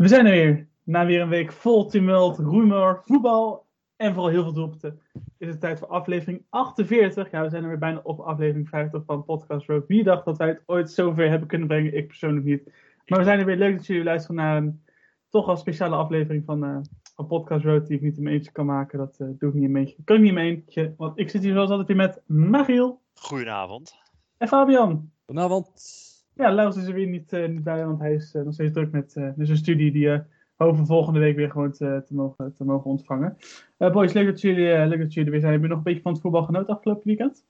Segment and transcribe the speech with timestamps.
[0.00, 0.68] We zijn er weer.
[0.82, 5.00] Na weer een week vol tumult, roemer, voetbal en vooral heel veel doelpunten.
[5.38, 7.30] Is het tijd voor aflevering 48.
[7.30, 9.86] Ja, we zijn er weer bijna op aflevering 50 van Podcast Road.
[9.86, 11.96] Wie dacht dat wij het ooit zover hebben kunnen brengen?
[11.96, 12.72] Ik persoonlijk niet.
[13.06, 13.56] Maar we zijn er weer.
[13.56, 14.84] Leuk dat jullie luisteren naar een
[15.28, 16.78] toch wel speciale aflevering van, eh,
[17.14, 17.86] van Podcast Road.
[17.86, 18.98] Die ik niet in mijn eentje kan maken.
[18.98, 20.02] Dat eh, doe ik niet in mijn eentje.
[20.04, 20.94] Kan ik niet in mijn eentje.
[20.96, 23.94] Want ik zit hier zoals altijd weer met Magiel Goedenavond.
[24.36, 25.12] en Fabian.
[25.26, 26.08] Vanavond.
[26.40, 28.72] Ja, Laus is er weer niet, eh, niet bij, want hij is eh, nog steeds
[28.72, 30.18] druk met eh, dus een studie die eh
[30.56, 33.36] hopen volgende week weer gewoon te, te, mogen, te mogen ontvangen.
[33.76, 35.52] Eh, boys, leuk dat, jullie, eh, leuk dat jullie er weer zijn.
[35.52, 37.44] Hebben jullie nog een beetje van het voetbal genoten afgelopen weekend?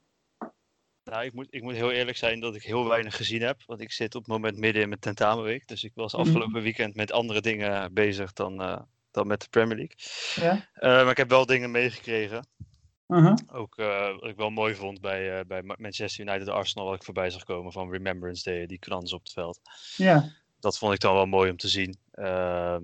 [1.03, 3.61] Nou, ik moet, ik moet heel eerlijk zijn dat ik heel weinig gezien heb.
[3.65, 5.67] Want ik zit op het moment midden in mijn tentamenweek.
[5.67, 6.21] Dus ik was Mhm.
[6.21, 9.95] afgelopen weekend met andere dingen bezig dan, eh, dan met de Premier League.
[10.49, 10.67] Ja.
[10.73, 12.47] Eh, maar ik heb wel dingen meegekregen.
[13.11, 13.35] Uh-huh.
[13.51, 16.95] Ook eh, wat ik wel mooi vond bij, eh, bij Ma- Manchester United Arsenal, wat
[16.95, 19.59] ik voorbij zag komen van Remembrance Day, die krans op het veld.
[19.97, 20.25] Ja,
[20.59, 21.97] Dat vond ik dan wel mooi om te zien.
[22.11, 22.83] Ehm,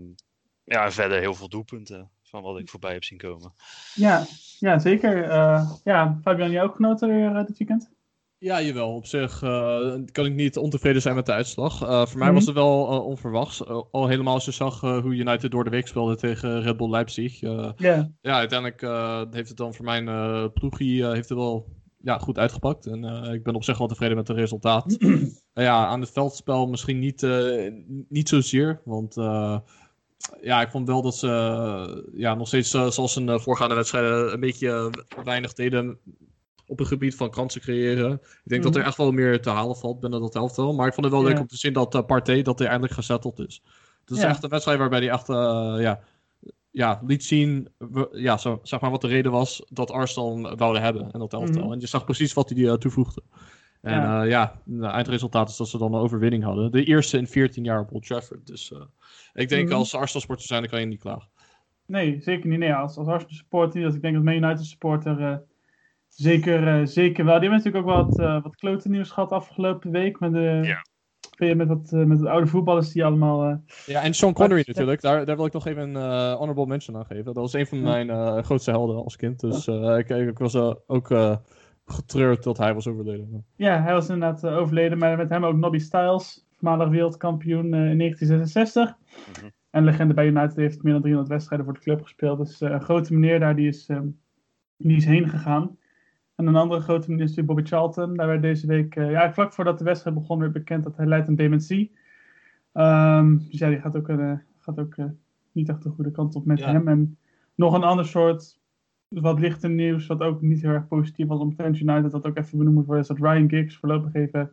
[0.64, 3.54] ja, en verder heel veel doelpunten van wat ik voorbij heb zien komen.
[3.96, 4.26] ja,
[4.60, 5.24] ja zeker.
[5.30, 7.90] Eh, ja, Fabian, jij ook genoten weer dit weekend?
[8.40, 8.96] Ja, jawel.
[8.96, 11.82] Op zich eh, kan ik niet ontevreden zijn met de uitslag.
[11.82, 12.36] Eh, voor mij Mhm.
[12.36, 13.66] was het wel eh, onverwachts.
[13.92, 17.42] Al helemaal als je zag hoe United door de week speelde tegen Red Bull Leipzig.
[17.42, 18.82] Eh, Ja, ja, uiteindelijk
[19.34, 21.66] heeft het dan voor mijn ploegie heeft het wel
[22.02, 22.86] ja, goed uitgepakt.
[22.86, 24.98] En ik ben op zich wel tevreden met het resultaat.
[25.54, 27.28] Ja, aan het veldspel misschien niet,
[28.10, 28.82] niet zozeer.
[28.86, 29.16] Want
[30.42, 31.28] ja, ik vond wel dat ze
[32.16, 34.92] ja, nog steeds zoals in de voorgaande wedstrijden een beetje
[35.24, 35.98] weinig deden
[36.68, 38.12] op het gebied van kansen creëren.
[38.14, 38.88] Ik denk dat er Mhm.
[38.90, 40.74] echt wel meer te halen valt binnen dat elftal.
[40.74, 41.30] Maar ik vond het wel Ja.
[41.30, 43.62] leuk om te zien dat uh, Partey dat hij eindelijk gezetteld is.
[44.06, 44.28] Het is Ja.
[44.30, 46.00] echt een wedstrijd waarbij hij echt eh, ja,
[46.72, 50.80] ja, liet zien we- ja, zo, zeg maar wat de reden was dat Arsenal wilde
[50.80, 51.64] hebben en dat elftal.
[51.64, 51.72] Mhm.
[51.74, 53.22] En je zag precies wat hij uh, toevoegde.
[53.82, 54.24] En Ja.
[54.24, 56.72] ja, ja het eindresultaat is dat ze dan een overwinning hadden.
[56.72, 58.48] De eerste in 14 jaar op Old Trafford.
[58.48, 58.82] Dus eh,
[59.34, 59.78] ik denk Mhm.
[59.78, 61.30] als Arsenal sporter zijn, dan kan je niet klagen.
[61.86, 62.60] nee, zeker niet.
[62.60, 65.38] Nee, als, als Arsenal supporter, als ik denk als Man United supporter, eh,
[66.18, 67.40] zeker, eh, zeker wel.
[67.40, 70.20] Die hebben natuurlijk ook wat, eh wat klote nieuws gehad afgelopen week.
[70.20, 70.60] Met, de,
[71.38, 71.56] Ja.
[71.56, 73.44] met, wat, eh, met de oude voetballers die allemaal...
[73.50, 73.56] eh,
[73.86, 75.02] Ja, en Sean Connery natuurlijk.
[75.02, 77.26] Daar, daar wil ik nog even een eh, honorable mention aan geven.
[77.26, 79.40] Dat was een van mijn eh, grootste helden als kind.
[79.40, 80.56] Dus eh, ik, ik was
[80.88, 81.36] ook eh,
[81.86, 83.46] getreurd dat hij was overleden.
[83.56, 87.98] Ja, hij was inderdaad overleden, maar met hem ook Nobby Styles, voormalig wereldkampioen eh, in
[87.98, 88.98] 1966.
[89.38, 89.50] Mhm.
[89.70, 92.38] En legende bij United heeft meer dan 300 wedstrijden voor de club gespeeld.
[92.38, 94.08] Dus eh, een grote meneer daar, die is, ehm,
[94.78, 95.78] die is heen gegaan.
[96.38, 98.16] En een andere grote natuurlijk Bobby Charlton.
[98.16, 101.06] Daar werd deze week, eh, ja, vlak voordat de wedstrijd begon, werd bekend dat hij
[101.06, 101.92] lijdt aan dementie.
[102.74, 105.06] Ehm, dus ja, die gaat ook, eh, gaat ook eh,
[105.52, 106.72] niet echt de goede kant op met Ja.
[106.72, 106.88] hem.
[106.88, 107.18] En
[107.56, 108.60] nog een ander soort
[109.08, 112.58] wat lichter nieuws, wat ook niet heel erg positief was omtrent United, dat ook even
[112.58, 114.52] benoemd moet worden, is dat Ryan Giggs voorlopig even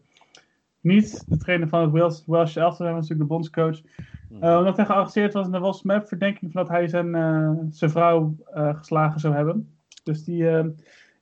[0.80, 3.80] niet de trainer van het Wales, Welsh elftal, hij was natuurlijk de bondscoach.
[4.40, 7.10] Eh, omdat hij gearresteerd was en er was met verdenking van dat hij zijn,
[7.70, 9.68] zijn vrouw geslagen zou hebben.
[10.02, 10.64] Dus die eh,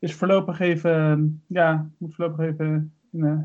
[0.03, 3.39] is voorlopig even, ja, moet voorlopig even, eh,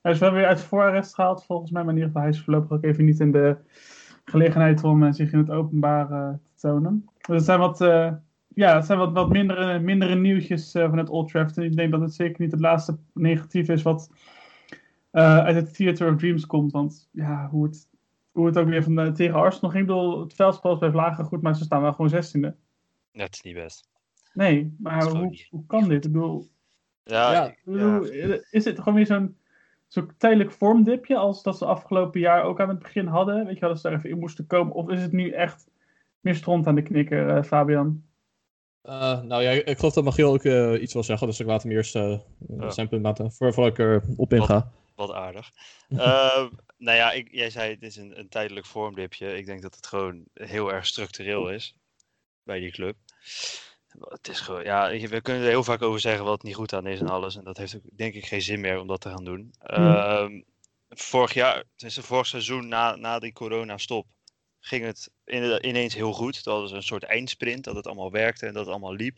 [0.00, 2.44] hij is wel weer uit voorarrest gehaald volgens mij, maar in ieder geval hij is
[2.44, 3.56] voorlopig ook even niet in de
[4.24, 7.08] gelegenheid om eh, zich in het openbaar eh, te tonen.
[7.26, 7.78] Dus zijn wat,
[8.48, 11.56] ja, het zijn wat, wat mindere, mindere nieuwtjes van het Old Trafford.
[11.56, 14.10] En ik denk dat het zeker niet het laatste negatief is wat
[15.10, 16.72] uit het Theater of Dreams komt.
[16.72, 17.88] Want ja, hoe het,
[18.32, 19.82] hoe het ook weer van de, tegen Arsenal ging.
[19.82, 22.56] Ik bedoel, het veldspel is bij Vlagen goed, maar ze staan wel gewoon zestiende.
[23.12, 23.91] Dat is niet best.
[24.34, 26.04] Nee, maar hoe, hoe kan dit?
[26.04, 26.50] Ik bedoel,
[27.04, 28.04] Ja, Ja, ik- ik bedoel,
[28.50, 29.36] is het gewoon weer zo'n
[29.88, 33.44] zo'n tijdelijk vormdipje als dat ze afgelopen jaar ook aan het begin hadden?
[33.46, 34.74] Weet je wel, dat ze daar even in moesten komen?
[34.74, 35.66] Of is het nu echt
[36.20, 38.04] meer stront aan de knikker, eh, Fabian?
[38.82, 41.26] Eh, nou ja, ik geloof dat Magiel ook eh, iets wil zeggen.
[41.26, 42.18] Dus ik laat hem eerst eh,
[42.58, 42.70] Ja.
[42.70, 43.32] zijn punt laten.
[43.32, 44.72] Voor, voordat ik erop inga.
[44.94, 45.50] wat aardig.
[45.88, 49.36] Ehm, nou ja, ik, jij zei het is een, een tijdelijk vormdipje.
[49.36, 51.76] Ik denk dat het gewoon heel erg structureel is
[52.42, 52.96] bij die club.
[54.00, 56.86] Het is gewoon, ja, we kunnen er heel vaak over zeggen wat niet goed aan
[56.86, 57.36] is en alles.
[57.36, 59.52] En dat heeft ook denk ik geen zin meer om dat te gaan doen.
[59.62, 60.40] Ehm,
[60.88, 64.06] vorig jaar, tenminste vorig seizoen na, na die corona-stop,
[64.60, 66.44] ging het in- ineens heel goed.
[66.44, 69.16] Dat was een soort eindsprint, dat het allemaal werkte en dat het allemaal liep.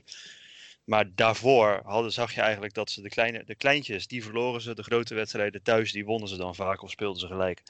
[0.85, 4.75] Maar daarvoor hadden, zag je eigenlijk dat ze de, kleine, de kleintjes, die verloren ze.
[4.75, 7.62] De grote wedstrijden thuis, die wonnen ze dan vaak of speelden ze gelijk.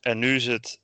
[0.00, 0.80] En nu is het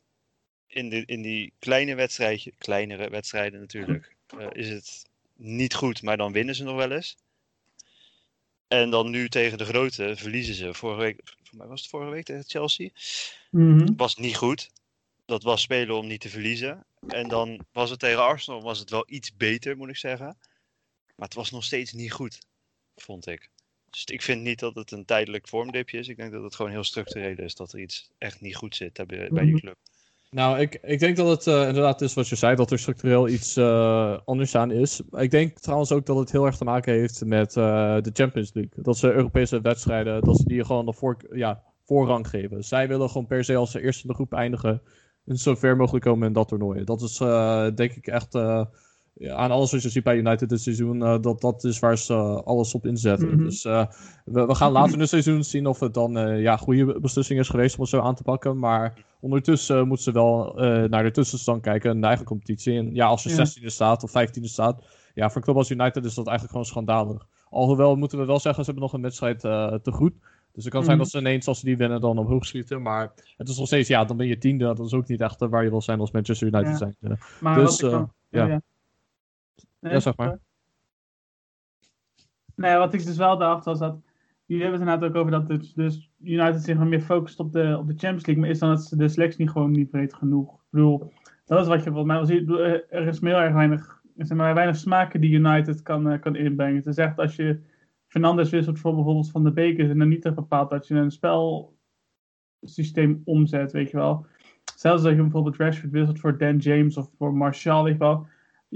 [0.67, 5.05] in, de, in die kleine wedstrijdje, kleinere wedstrijden natuurlijk, eh, is het
[5.37, 7.17] niet goed, maar dan winnen ze nog wel eens.
[8.69, 10.75] En dan nu tegen de grote verliezen ze.
[10.75, 12.91] Vorige week, voor mij was het vorige week tegen Chelsea.
[13.51, 13.95] Mhm.
[13.97, 14.71] Was niet goed.
[15.25, 16.87] Dat was spelen om niet te verliezen.
[17.09, 20.39] En dan was het tegen Arsenal was het wel iets beter, moet ik zeggen.
[21.17, 22.39] Maar het was nog steeds niet goed,
[22.97, 23.51] vond ik.
[23.91, 26.09] Dus ik vind niet dat het een tijdelijk vormdipje is.
[26.09, 27.55] Ik denk dat het gewoon heel structureel is.
[27.55, 29.61] Dat er iets echt niet goed zit bij, bij die Mhm.
[29.61, 29.77] club.
[30.37, 33.29] Nou, ik, ik denk dat het eh, inderdaad is wat je zei, dat er structureel
[33.29, 35.03] iets eh, anders aan is.
[35.11, 38.53] Ik denk trouwens ook dat het heel erg te maken heeft met eh, de Champions
[38.53, 38.83] League.
[38.83, 42.65] Dat ze Europese wedstrijden, dat ze die gewoon de voor, ja, voorrang geven.
[42.65, 44.83] Zij willen gewoon per se als ze eerst in de groep eindigen
[45.25, 46.85] en zo ver mogelijk komen in dat toernooi.
[46.85, 47.17] Dat is
[47.75, 48.33] denk ik echt
[49.25, 52.13] aan alles wat je ziet bij United dit seizoen, eh, dat dat is waar ze
[52.13, 53.29] eh, alles op inzetten.
[53.29, 53.45] Mhm.
[53.45, 53.87] Dus eh,
[54.25, 57.49] we, we gaan later in het seizoen zien of het dan ja, goede beslissing is
[57.49, 58.59] geweest om het zo aan te pakken.
[58.59, 60.53] Maar ondertussen moeten ze wel
[60.89, 62.77] naar de tussenstand kijken in de eigen competitie.
[62.79, 63.37] En ja, als je Ja.
[63.47, 64.85] 16e staat of 15e staat,
[65.15, 67.27] ja, voor een club als United is dat eigenlijk gewoon schandalig.
[67.51, 70.13] Alhoewel moeten we wel zeggen, ze hebben nog een wedstrijd te goed.
[70.53, 71.05] Dus het kan zijn Mhm.
[71.05, 72.83] dat ze ineens, als ze die winnen, dan omhoog schieten.
[72.83, 74.65] Maar het is nog steeds, ja, dan ben je tiende.
[74.65, 76.77] Dat is ook niet echt waar je wil zijn als Manchester United Ja.
[76.77, 76.97] zijn.
[77.41, 78.13] Maar Dus, wat ik dan,
[78.49, 78.61] ja.
[79.87, 80.39] Nee, Ja, zeg maar.
[82.55, 84.01] Nee, wat ik dus wel dacht was dat.
[84.45, 87.77] Jullie hebben het inderdaad ook over dat dus, dus United zich meer focust op de,
[87.79, 88.45] op de Champions League.
[88.45, 90.55] Maar is dan het, de selectie gewoon niet breed genoeg?
[90.55, 91.13] Ik bedoel,
[91.45, 92.51] dat is wat je volgens mij wel ziet.
[92.91, 96.37] Er is heel erg weinig, er zijn maar weinig smaken die United kan, eh, kan
[96.37, 96.77] inbrengen.
[96.77, 97.61] Het is echt als je
[98.07, 101.11] Fernandes wisselt voor bijvoorbeeld van de Bekers en dan niet echt bepaalt dat je een
[102.61, 104.27] spelsysteem omzet, weet je wel.
[104.77, 108.27] Zelfs dat je bijvoorbeeld Rashford wisselt voor Dan James of voor Martial, weet je wel.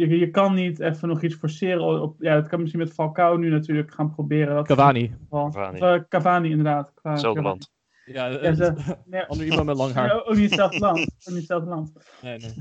[0.09, 2.03] Je, je kan niet even nog iets forceren.
[2.03, 4.55] Op, ja, dat kan misschien met Falcao nu natuurlijk gaan proberen.
[4.55, 5.15] Dat Cavani.
[5.31, 5.77] Cavani.
[5.79, 6.93] Of, eh, Cavani, inderdaad.
[7.03, 7.73] Hetzelfde land.
[8.05, 8.75] Ja, Ja, eh, ze-
[9.05, 10.25] nee, ander iemand met lang haar.
[10.25, 10.99] ook niet hetzelfde land.
[10.99, 11.93] Ook niet hetzelfde land.
[12.23, 12.53] Nee, nee.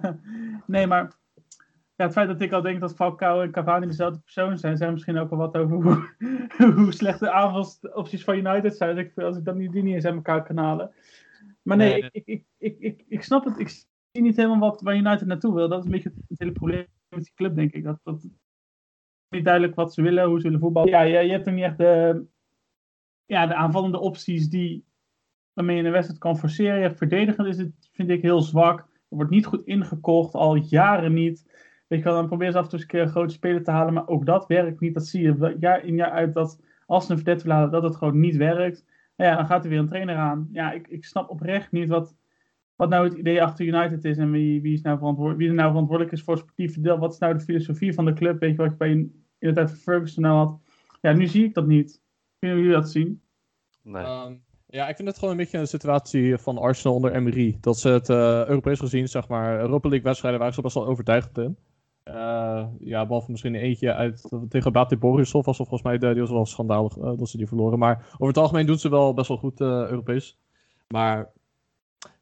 [0.66, 1.12] nee, maar
[1.96, 4.92] ja, het feit dat ik al denk dat Falcao en Cavani dezelfde persoon zijn, zijn
[4.92, 6.08] misschien ook wel wat over hoe,
[6.76, 8.98] hoe slecht de aanvalsopties van United zijn.
[8.98, 10.90] Ik, als ik dat niet, die niet eens aan elkaar kan halen.
[11.62, 13.58] Maar nee, Nee, ik, ik, ik, ik, ik, ik snap het.
[13.58, 13.84] Ik
[14.22, 15.68] niet helemaal wat, waar United naartoe wil.
[15.68, 17.84] Dat is een beetje het hele probleem met die club, denk ik.
[17.84, 18.26] Dat, dat
[19.28, 20.90] niet duidelijk wat ze willen, hoe ze willen voetballen.
[20.90, 22.24] Ja, je, hebt er niet echt de,
[23.26, 24.84] ja, de aanvallende opties die,
[25.52, 26.80] waarmee je een wedstrijd kan forceren.
[26.80, 28.78] Ja, verdedigend is het, vind ik, heel zwak.
[28.80, 31.44] Er wordt niet goed ingekocht, al jaren niet.
[31.86, 33.70] Weet je wel, dan probeer ze af en toe eens een keer grote speler te
[33.70, 34.94] halen, maar ook dat werkt niet.
[34.94, 37.96] Dat zie je jaar in jaar uit, dat als ze een verdette willen dat het
[37.96, 38.84] gewoon niet werkt.
[39.16, 40.48] Nou ja, dan gaat er weer een trainer aan.
[40.52, 42.14] Ja, ik, ik snap oprecht niet wat,
[42.76, 45.54] wat nou het idee achter United is en wie, wie, is nou verantwoord, wie er
[45.54, 46.98] nou verantwoordelijk is voor het sportieve deel.
[46.98, 48.40] Wat is nou de filosofie van de club?
[48.40, 50.60] Weet je wat je bij in de tijd van Ferguson nou had?
[51.00, 52.02] Ja, nu zie ik dat niet.
[52.38, 53.22] Kunnen jullie dat zien?
[53.82, 54.02] Nee.
[54.02, 54.34] Ehm,
[54.66, 57.56] ja, ik vind het gewoon een beetje een situatie van Arsenal onder Emery.
[57.60, 60.86] Dat ze het eh, Europees gezien, zeg maar, Europa League wedstrijden waren ze best wel
[60.86, 61.56] overtuigend in.
[62.06, 66.20] Eh, ja, behalve misschien eentje uit tegen Bate Borisov was of volgens mij de, die
[66.20, 67.78] was wel schandalig eh, dat ze die verloren.
[67.78, 70.38] Maar over het algemeen doen ze wel best wel goed eh, Europees.
[70.88, 71.32] Maar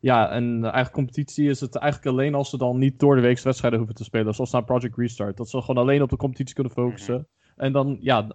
[0.00, 3.44] ja, een eigen competitie is het eigenlijk alleen als ze dan niet door de weekse
[3.44, 4.34] wedstrijden hoeven te spelen.
[4.34, 5.36] Zoals naar Project Restart.
[5.36, 7.26] Dat ze gewoon alleen op de competitie kunnen focussen.
[7.56, 8.26] En dan, ja,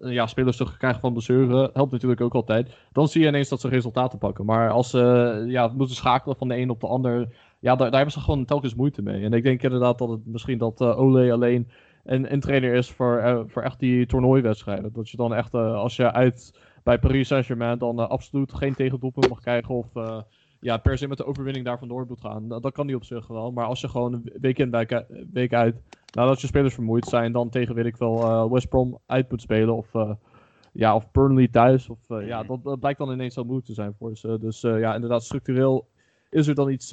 [0.00, 1.70] ja, spelers terug krijgen van blessure.
[1.72, 2.76] Helpt natuurlijk ook altijd.
[2.92, 4.44] Dan zie je ineens dat ze resultaten pakken.
[4.44, 7.36] Maar als ze ja, moeten schakelen van de een op de ander.
[7.60, 9.24] Ja, daar, daar hebben ze gewoon telkens moeite mee.
[9.24, 11.70] En ik denk inderdaad dat het misschien dat eh, Ole alleen
[12.04, 14.92] een, een trainer is voor, eh, voor echt die toernooiwedstrijden.
[14.92, 19.28] Dat je dan echt, eh, als je uit bij Paris Saint-Germain dan absoluut geen tegendoelpunt
[19.28, 19.74] mag krijgen.
[19.74, 19.92] Of
[20.60, 22.48] ja, per se met de overwinning daar vandoor moet gaan.
[22.48, 23.52] Dat, kan niet op zich wel.
[23.52, 24.70] Maar als je gewoon week in,
[25.32, 25.82] week uit-
[26.14, 29.40] nadat je spelers vermoeid zijn, dan tegen, weet ik wel, eh, West Brom uit moet
[29.40, 29.76] spelen.
[29.76, 30.12] Of, eh,
[30.72, 31.88] ja, of Burnley thuis.
[31.88, 34.38] Of, eh, ja, dat, dat blijkt dan ineens zo moeilijk te zijn voor ze.
[34.40, 35.88] Dus ja, inderdaad, structureel
[36.30, 36.88] is er dan iets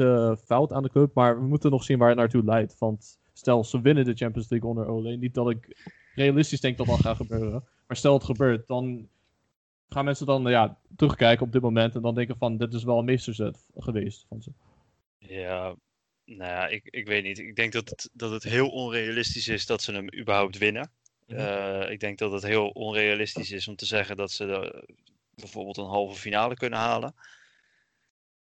[0.45, 1.13] fout aan de club.
[1.13, 2.77] Maar we moeten nog zien waar het naartoe leidt.
[2.79, 5.15] Want stel, ze winnen de Champions League onder Ole.
[5.15, 7.63] Niet dat ik realistisch denk dat dat gaat gebeuren.
[7.87, 9.07] Maar stel het gebeurt, dan
[9.95, 11.95] gaan mensen dan ja, terugkijken op dit moment.
[11.95, 14.51] En dan denken van, dit is wel een meesterzet geweest van ze.
[15.17, 15.75] Ja,
[16.25, 17.39] nou ja, ik, ik weet niet.
[17.39, 20.91] Ik denk dat het, dat het heel onrealistisch is dat ze hem überhaupt winnen.
[21.27, 21.39] Mhm.
[21.39, 24.95] Eh, ik denk dat het heel onrealistisch is om te zeggen dat ze de-
[25.35, 27.15] bijvoorbeeld een halve finale kunnen halen.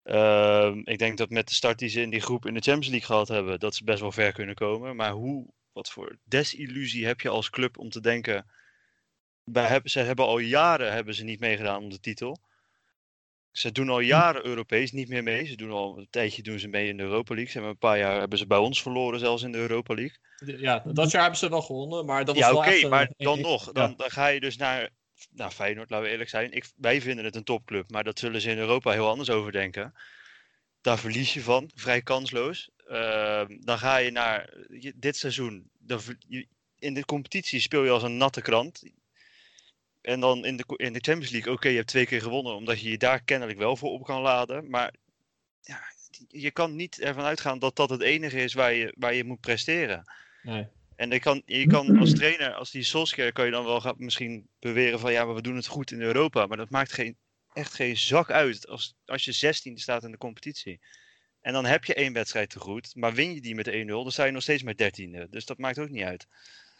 [0.04, 2.90] Ehm, ik denk dat met de start die ze in die groep in de Champions
[2.90, 4.96] League gehad hebben, dat ze best wel ver kunnen komen.
[4.96, 8.46] Maar hoe, wat voor desillusie heb je als club om te denken.
[9.44, 12.38] Wij hebben, ze hebben al jaren hebben ze niet meegedaan om de titel.
[13.52, 15.46] Ze doen al jaren Europees niet meer mee.
[15.46, 17.52] Ze doen al een tijdje doen ze mee in de Europa League.
[17.52, 20.18] Ze hebben een paar jaar hebben ze bij ons verloren, zelfs in de Europa League.
[20.46, 23.66] Ja, dat jaar hebben ze wel gewonnen, maar dat was Ja, oké, maar dan nog.
[23.66, 23.72] ja.
[23.72, 24.90] Dan, dan ga je dus naar,
[25.32, 26.52] naar Feyenoord, laten we eerlijk zijn.
[26.52, 29.52] Ik, wij vinden het een topclub, maar dat zullen ze in Europa heel anders over
[29.52, 29.94] denken.
[30.82, 32.70] daar verlies je van, vrij kansloos.
[32.88, 34.54] Ehm, dan ga je naar
[34.96, 35.70] dit seizoen.
[35.80, 36.00] Dan,
[36.80, 38.84] in de competitie speel je als een natte krant.
[40.04, 42.80] En dan in de, in de Champions League, oké, je hebt twee keer gewonnen, omdat
[42.80, 44.70] je je daar kennelijk wel voor op kan laden.
[44.70, 44.94] Maar
[45.62, 45.82] ja,
[46.28, 49.40] je kan niet ervan uitgaan dat dat het enige is waar je, waar je moet
[49.40, 50.14] presteren.
[50.42, 50.68] Nee.
[50.96, 53.96] En je kan, je kan als trainer, als die Solskjaer, kan je dan wel gaan,
[53.98, 56.46] misschien beweren van ja, maar we doen het goed in Europa.
[56.46, 57.18] Maar dat maakt geen,
[57.54, 60.80] echt geen zak uit als, als je 16 staat in de competitie.
[61.42, 64.12] En dan heb je één wedstrijd te goed, maar win je die met 1-0, dan
[64.12, 65.30] sta je nog steeds met 13e.
[65.30, 66.28] Dus dat maakt ook niet uit.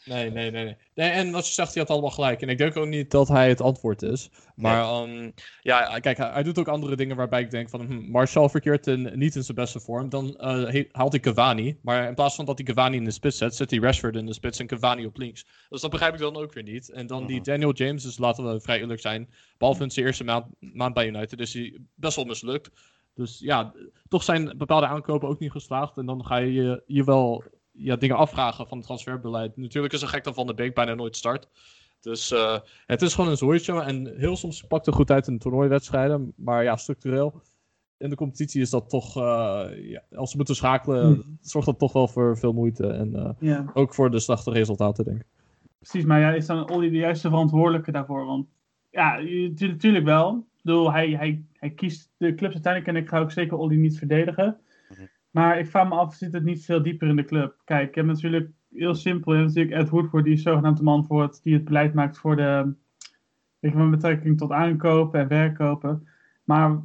[0.04, 0.76] Nee, nee, nee, nee.
[0.94, 1.10] nee.
[1.10, 2.42] En wat je zegt, hij had allemaal gelijk.
[2.42, 4.30] En ik denk ook niet dat hij het antwoord is.
[4.56, 5.30] Maar ehm,
[5.62, 7.86] ja, kijk, hij, hij doet ook andere dingen waarbij ik denk van...
[7.86, 10.08] Hm, Marcel verkeert in, niet in zijn beste vorm.
[10.08, 11.78] Dan eh, haalt hij Cavani.
[11.82, 14.26] Maar in plaats van dat hij Cavani in de spits zet, zet hij Rashford in
[14.26, 15.46] de spits en Cavani op links.
[15.68, 16.90] Dus dat begrijp ik dan ook weer niet.
[16.90, 17.44] En dan die Mhm.
[17.44, 19.28] Daniel James, dus laten we vrij eerlijk zijn.
[19.58, 22.70] Behalve in zijn eerste maand, maand bij United is hij best wel mislukt.
[23.14, 23.72] Dus ja,
[24.08, 25.96] toch zijn bepaalde aankopen ook niet geslaagd.
[25.96, 27.44] En dan ga je je, je wel
[27.76, 29.56] ja, dingen afvragen van het transferbeleid.
[29.56, 31.48] Natuurlijk is een gek dat Van de Beek bijna nooit start.
[32.00, 33.80] Dus eh, het is gewoon een zooitje.
[33.82, 36.32] En heel soms pakt het goed uit in toernooiwedstrijden.
[36.36, 37.42] Maar ja, structureel
[37.98, 39.16] in de competitie is dat toch...
[39.16, 41.38] eh, ja, als ze moeten schakelen, Hmm.
[41.40, 42.86] zorgt dat toch wel voor veel moeite.
[42.86, 45.26] En eh, ook voor de slechte resultaten, denk ik.
[45.78, 46.04] precies.
[46.04, 48.24] Maar ja, is dan Olly de juiste verantwoordelijke daarvoor?
[48.26, 48.46] Want
[48.90, 50.36] ja, natuurlijk wel.
[50.36, 53.76] Ik bedoel, hij, hij, hij kiest de clubs uiteindelijk en ik ga ook zeker Olly
[53.76, 54.56] niet verdedigen.
[55.34, 57.60] Maar ik vraag me af, zit het niet veel dieper in de club?
[57.64, 59.32] Kijk, ik heb natuurlijk heel simpel.
[59.32, 61.94] Je hebt natuurlijk Ed Woodward, die is zogenaamd de man voor het, die het beleid
[61.94, 62.74] maakt voor de,
[63.58, 66.08] je, met betrekking tot aankopen en verkopen.
[66.44, 66.82] Maar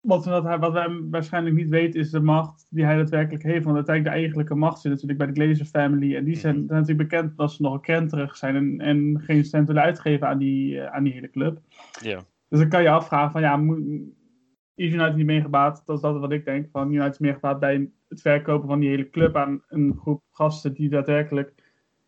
[0.00, 3.64] wat, wat, hij, wat wij waarschijnlijk niet weten, is de macht die hij daadwerkelijk heeft.
[3.64, 6.16] Want uiteindelijk de eigenlijke macht zit natuurlijk bij de Glazer family.
[6.16, 6.66] En die zijn, Mhm.
[6.66, 10.38] zijn natuurlijk bekend dat ze nogal krenterig zijn en, en geen cent willen uitgeven aan
[10.38, 11.60] die, eh, aan die hele club.
[12.02, 12.20] Ja.
[12.48, 13.80] Dus dan kan je afvragen van ja, moet,
[14.76, 15.82] is United niet meegebaat?
[15.84, 16.68] Dat is dat wat ik denk.
[16.72, 20.74] Van United is meegebaat bij het verkopen van die hele club aan een groep gasten
[20.74, 21.54] die daadwerkelijk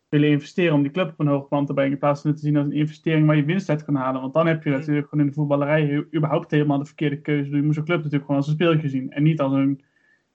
[0.09, 1.91] willen investeren om die club op een hoog plan te brengen.
[1.91, 4.21] In plaats van het te zien als een investering waar je winst uit kan halen.
[4.21, 4.79] Want dan heb je Mhm.
[4.79, 7.55] natuurlijk gewoon in de voetballerij überhaupt helemaal de verkeerde keuze.
[7.55, 9.11] Je moet zo'n club natuurlijk gewoon als een speeltje zien.
[9.11, 9.81] En niet als een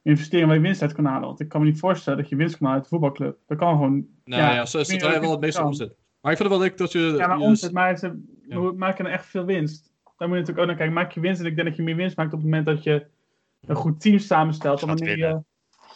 [0.02, 1.26] investering waar je winst uit kan halen.
[1.26, 3.38] Want ik kan me niet voorstellen dat je winst kan halen uit een voetbalclub.
[3.46, 4.06] Dat kan gewoon.
[4.24, 5.96] Nou ja, Ja, zo, ik zo weet draai je niet wel het meeste omzet.
[6.20, 7.14] Maar ik vind het wel leuk dat je...
[7.18, 9.92] Ja, maar omzet, maar ze maken er echt veel winst.
[10.16, 10.94] Dan moet je natuurlijk ook naar kijken.
[10.94, 12.82] Maak je winst en ik denk dat je meer winst maakt op het moment dat
[12.82, 13.06] je
[13.66, 14.80] een goed team samenstelt.
[14.80, 15.46] Dan Gaat wanneer je, winnen.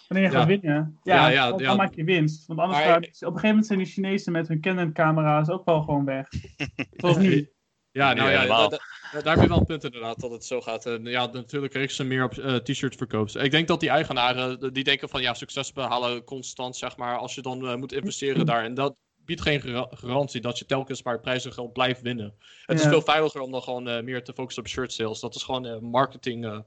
[0.08, 0.38] wanneer je Ja.
[0.38, 0.98] gaat winnen.
[1.02, 2.46] Ja, Ja, ja, dan, maak je winst.
[2.46, 5.64] Want anders Maar- gaan, op een gegeven moment zijn die Chinezen met hun Canon-camera's ook
[5.64, 6.28] wel gewoon weg.
[6.96, 7.50] Zoals nu.
[7.90, 8.68] Ja, nou ja, helemaal.
[8.68, 8.78] da-
[9.12, 10.86] da- daar heb je wel een punt inderdaad dat het zo gaat.
[10.86, 13.36] En ja, natuurlijk richten ze meer op eh, t-shirts verkoopt.
[13.36, 17.34] Ik denk dat die eigenaren, die denken van ja, succes behalen constant, zeg maar, als
[17.34, 18.64] je dan eh, moet investeren daar.
[18.64, 18.96] En dat
[19.28, 22.34] biedt geen gara- garantie dat je telkens maar prijzengeld blijft winnen.
[22.66, 25.20] Het is veel veiliger om dan gewoon eh, meer te focussen op shirt sales.
[25.20, 26.62] Dat is gewoon marketing eh, eh, eh,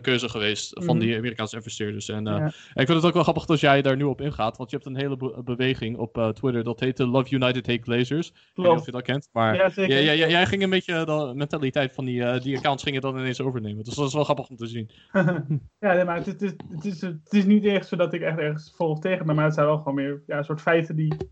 [0.00, 0.98] keuze geweest van Mhm.
[1.06, 2.08] die Amerikaanse investeerders.
[2.08, 2.46] En eh, Ja.
[2.46, 2.52] ik
[2.86, 4.96] vind het ook wel grappig dat jij daar nu op ingaat, want je hebt een
[4.96, 8.28] hele be- beweging op eh, Twitter, dat heet de Love United Hate Glazers.
[8.28, 8.84] Ik weet niet of Klopt.
[8.84, 9.54] je dat kent, maar...
[9.54, 9.96] Ja, zeker.
[9.96, 13.00] Ja, ja, ja, jij ging een beetje de mentaliteit van die, eh, die accounts gingen
[13.00, 13.84] dan ineens overnemen.
[13.84, 14.90] Dus dat is wel grappig om te zien.
[15.78, 18.20] ja, nee, maar het, het, is, het, is, het is niet echt zo dat ik
[18.20, 20.96] echt ergens of tegen ben, maar het zijn wel gewoon meer ja, een soort feiten
[20.96, 21.26] die ik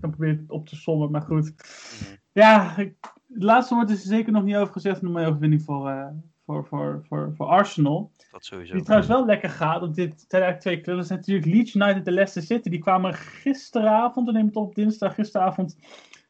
[0.00, 1.10] kan proberen op te sommen.
[1.10, 1.44] Maar goed.
[1.44, 2.14] Mhm.
[2.32, 2.94] Ja, ik,
[3.32, 5.02] het laatste woord is er zeker nog niet over gezegd.
[5.02, 6.06] Noem maar overwinning voor, eh,
[6.44, 8.12] voor, voor, voor, voor Arsenal.
[8.30, 8.74] Dat sowieso.
[8.74, 10.98] Die trouwens wel lekker gaat, want dit zijn eigenlijk twee clubs.
[10.98, 12.68] Dat zijn natuurlijk Leeds United en Leicester City.
[12.68, 15.76] Die kwamen gisteravond, we nemen het op dinsdag, gisteravond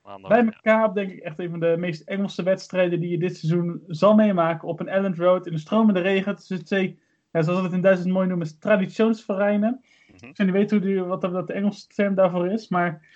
[0.03, 3.19] Maandag, bij elkaar op, denk ik, echt een van de meest Engelse wedstrijden die je
[3.19, 4.69] dit seizoen zal meemaken.
[4.69, 6.37] Op een Elland Road in de stromende regen.
[6.37, 6.99] Tussen twee,
[7.33, 9.81] ja, zoals we het in Duitsland mooi noemen, traditionsvereinen.
[10.07, 10.27] Mhm.
[10.27, 13.07] Ik zou niet weten hoe die, wat dat de Engelse term daarvoor is, maar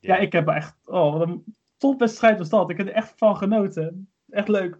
[0.00, 1.44] ja, ik heb echt, oh, wat een
[1.76, 2.70] topwedstrijd was dat.
[2.70, 4.08] Ik heb er echt van genoten.
[4.28, 4.78] Echt leuk.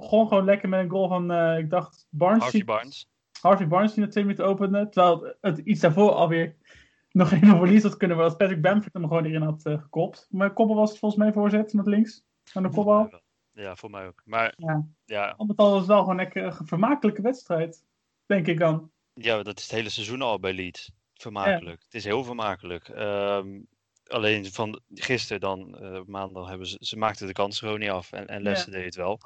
[0.00, 2.42] Gewoon, gewoon lekker met een goal van, eh, ik dacht, Barnes.
[2.42, 3.08] Harvey Barnes.
[3.40, 4.88] Harvey Barnes die na twee minuten opende.
[4.88, 6.56] Terwijl het, iets daarvoor alweer
[7.10, 8.34] nog een verlies had kunnen worden.
[8.34, 10.26] Als Patrick Bamford hem gewoon erin had eh, gekopt.
[10.30, 12.24] Maar koppel was het volgens mij voorzet met links.
[12.52, 13.20] Aan de kopbal.
[13.52, 14.22] Ja, voor mij ook.
[14.24, 14.86] Maar Ja.
[15.04, 17.84] ja, Al met al was het wel gewoon lekker een vermakelijke wedstrijd.
[18.26, 18.90] Denk ik dan.
[19.14, 20.90] ja, dat is het hele seizoen al bij Leeds.
[21.14, 21.82] Vermakelijk.
[21.82, 22.88] Het is heel vermakelijk.
[22.88, 23.60] Ehm,
[24.06, 28.12] alleen van gisteren dan, eh, maandag, hebben ze, ze maakten de kans gewoon niet af.
[28.12, 29.20] En, en Leicester deed het wel.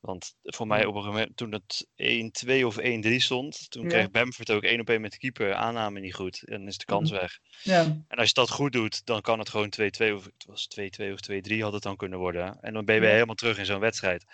[0.00, 3.88] Want voor mij op een gegeven moment, toen het 1-2 of 1-3 stond, toen Ja.
[3.88, 5.54] kreeg Bamford ook 1 op 1 met de keeper.
[5.54, 6.42] Aanname niet goed.
[6.48, 7.20] En is de kans Mhm.
[7.20, 7.38] weg.
[7.62, 10.66] Ja, En als je dat goed doet, dan kan het gewoon 2-2 of het was
[10.66, 12.60] 2-2 of 2-3 had het dan kunnen worden.
[12.60, 13.08] En dan ben je Ja.
[13.08, 14.24] helemaal terug in zo'n wedstrijd.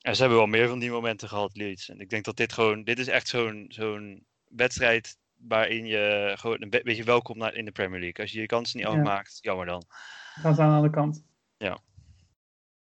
[0.00, 1.88] En ze hebben wel meer van die momenten gehad, Leeds.
[1.88, 6.62] En ik denk dat dit gewoon, dit is echt zo'n zo'n wedstrijd waarin je gewoon
[6.62, 8.24] een be- beetje welkom naar in de Premier League.
[8.24, 8.92] Als je je kansen niet Ja.
[8.92, 9.84] afmaakt, jammer dan.
[10.34, 11.24] gaan ze aan de andere kant.
[11.56, 11.78] Ja,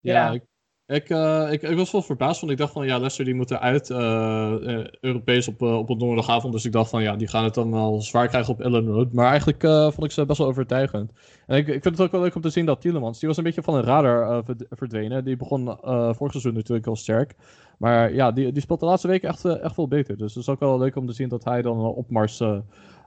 [0.00, 0.30] Ja.
[0.30, 0.42] Ik,
[0.86, 3.60] Ik, eh, ik, ik was wel verbaasd, want ik dacht van ja, Leicester die moeten
[3.60, 6.52] uit eh, eh, Europees op, op een donderdagavond.
[6.52, 9.12] Dus ik dacht van ja, die gaan het dan wel zwaar krijgen op Ellen Road.
[9.12, 9.62] Maar eigenlijk
[9.92, 11.12] vond ik ze best wel overtuigend.
[11.46, 13.36] En ik, ik vind het ook wel leuk om te zien dat Tielemans, die was
[13.36, 15.24] een beetje van een radar verd- verdwenen.
[15.24, 15.76] Die begon
[16.14, 17.34] vorig seizoen natuurlijk al sterk.
[17.78, 20.16] Maar ja, die, die speelt de laatste weken echt, echt wel beter.
[20.16, 22.42] Dus het is ook wel leuk om te zien dat hij dan een opmars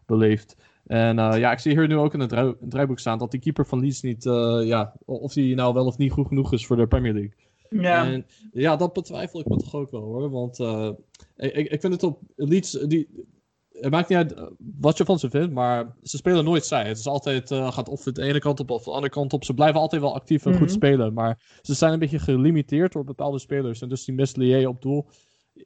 [0.05, 0.55] beleeft.
[0.85, 3.79] En ja, ik zie hier nu ook in het draaiboek staan dat die keeper van
[3.79, 4.23] Leeds niet,
[4.63, 7.46] ja, of die nou wel of niet goed genoeg is voor de Premier League.
[7.69, 10.29] Ja, En ja, dat betwijfel ik me toch ook wel hoor.
[10.29, 10.89] Want eh,
[11.35, 12.71] ik, ik vind het op Leeds.
[12.71, 13.25] Die,
[13.71, 14.43] het maakt niet uit eh,
[14.79, 16.87] wat je van ze vindt, maar ze spelen nooit zij.
[16.87, 19.43] Het is altijd, eh, gaat of de ene kant op of de andere kant op.
[19.43, 20.69] Ze blijven altijd wel actief en goed Mhm.
[20.71, 21.13] spelen.
[21.13, 23.81] Maar ze zijn een beetje gelimiteerd door bepaalde spelers.
[23.81, 25.07] En dus die Meslier op doel.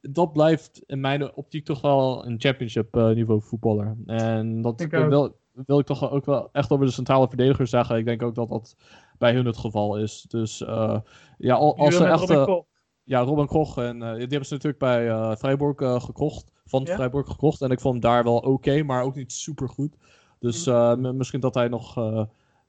[0.00, 3.96] Dat blijft in mijn optiek toch wel een championship niveau voetballer.
[4.06, 7.96] En dat Ik wil, wil ik toch ook wel echt over de centrale verdedigers zeggen.
[7.96, 8.76] Ik denk ook dat dat
[9.18, 10.22] bij hun het geval is.
[10.28, 10.98] Dus eh,
[11.38, 12.28] ja, al- als ze echt...
[12.30, 12.60] Robin eh,
[13.04, 13.76] ja, Robin Koch.
[13.76, 16.52] En eh, die hebben ze natuurlijk bij Freiburg gekocht.
[16.64, 16.94] Van Ja?
[16.94, 17.60] Freiburg gekocht.
[17.60, 19.96] En ik vond hem daar wel oké, maar ook niet super goed.
[20.38, 21.94] Dus eh, m- misschien dat hij nog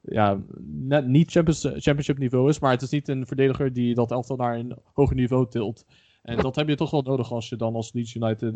[0.01, 2.59] ja, net niet Champions, championship niveau is.
[2.59, 5.85] Maar het is niet een verdediger die dat elftal naar een hoger niveau tilt.
[6.21, 8.55] En dat heb je toch wel nodig als je dan als Leeds United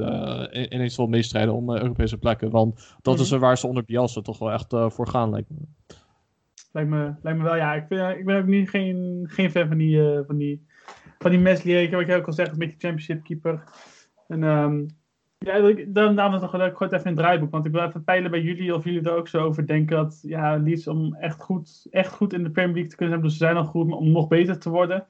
[0.72, 2.50] ineens wil meestrijden om Europese plekken.
[2.50, 3.34] Want dat is Mhm.
[3.34, 5.58] er waar ze onder Bielsa toch wel echt voor gaan, lijkt me.
[6.72, 7.74] Lijkt me, lijkt me wel, ja.
[7.74, 10.66] Ik, vind, ik ben ook niet, geen, geen fan van die, eh, van die,
[11.20, 11.92] van die Meslier.
[11.92, 13.64] Wat je ook al zegt, een beetje championship keeper.
[14.28, 14.86] En ehm
[15.38, 17.52] ja, ik- dan het leuk, gewoon even in het draaiboek.
[17.52, 20.20] Want ik wil even peilen bij jullie of jullie er ook zo over denken dat
[20.22, 23.28] ja, Leeds om echt goed, echt goed in de Premier League te kunnen zijn.
[23.28, 25.06] Dus ze zijn al goed, maar om nog beter te worden.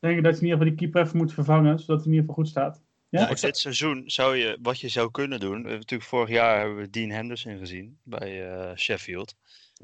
[0.00, 2.10] Denk ik dat je in ieder geval die keeper even moet vervangen, zodat hij in
[2.12, 2.82] ieder geval goed staat.
[3.08, 3.28] Ja?
[3.34, 5.62] Dit seizoen zou je, wat je zou kunnen doen.
[5.62, 9.36] We natuurlijk vorig jaar hebben we Dean Henderson gezien bij eh, Sheffield.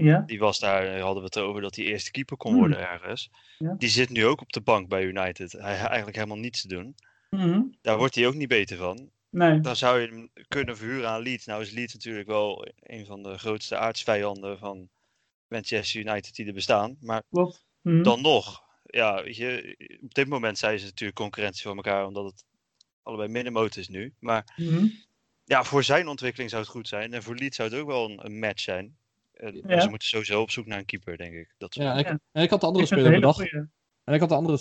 [0.07, 0.21] Ja?
[0.21, 2.61] Die was daar, eh, hadden we het over dat hij eerste keeper kon Hmm.
[2.61, 3.31] worden ergens.
[3.59, 3.75] Ja.
[3.79, 5.53] Die zit nu ook op de bank bij United.
[5.53, 6.95] Hij heeft eigenlijk helemaal niets te doen.
[7.31, 7.63] Mhm.
[7.81, 9.11] Daar wordt hij ook niet beter van.
[9.31, 9.61] Nee.
[9.61, 11.47] Dan zou je hem kunnen verhuren aan Leeds.
[11.47, 14.89] Nou is Leeds natuurlijk wel een van de grootste aardsvijanden van
[15.49, 16.97] Manchester United die er bestaan.
[17.01, 17.23] Maar.
[17.83, 18.03] Mhm.
[18.03, 22.25] dan nog, ja, weet je, op dit moment zijn ze natuurlijk concurrentie voor elkaar, omdat
[22.25, 22.45] het
[23.03, 24.15] allebei middenmoot is nu.
[24.21, 24.57] Maar
[25.45, 27.13] ja, voor zijn ontwikkeling zou het goed zijn.
[27.13, 28.97] En voor Leeds zou het ook wel een, een match zijn.
[29.39, 29.81] En, Ja.
[29.81, 31.55] ze moeten sowieso op zoek naar een keeper, denk ik.
[31.59, 33.37] Dat Ja, wel- ik, en ik had de andere Ik speler een bedacht.
[33.51, 33.67] goeie.
[34.05, 34.59] En ik had de andere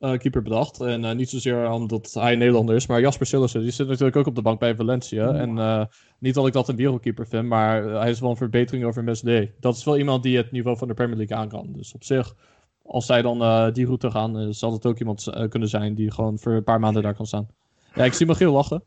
[0.00, 0.80] eh, keeper bedacht.
[0.80, 3.60] En eh, niet zozeer omdat hij Nederlander is, maar Jasper Sillissen.
[3.62, 5.32] Die zit natuurlijk ook op de bank bij Valencia.
[5.34, 5.84] En eh,
[6.18, 9.04] niet dat ik dat een wereldkeeper vind, maar eh, hij is wel een verbetering over
[9.04, 9.54] Meslier.
[9.60, 11.72] Dat is wel iemand die het niveau van de Premier League aan kan.
[11.72, 12.34] Dus op zich,
[12.82, 16.38] als zij dan eh, die route gaan, zal het ook iemand kunnen zijn die gewoon
[16.38, 17.48] voor een paar maanden daar kan staan.
[17.94, 18.82] Ja, ik zie Michiel lachen.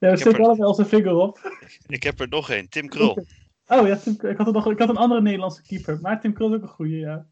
[0.00, 1.38] Ja, we er- allemaal onze vinger op.
[1.86, 3.18] Ik heb er nog één, Tim Krul.
[3.68, 5.98] Oh ja, Tim, ik, had nog, ik had een andere Nederlandse keeper.
[6.00, 7.26] Maar Tim Krul is ook een goede, ja.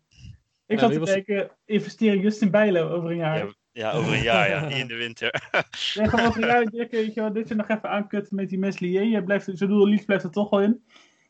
[0.67, 3.39] Ik Ja, zat te was- denken, investeren in Justin Bijlo over een jaar.
[3.39, 5.49] Ja, ja, over een jaar, ja, in de winter.
[5.95, 8.49] Ja, gewoon over een jaar, Dirk, weet je wel, dit je nog even aankutten met
[8.49, 9.03] die Meslier.
[9.03, 10.85] Je blijft, zo doel lief blijft er toch wel in.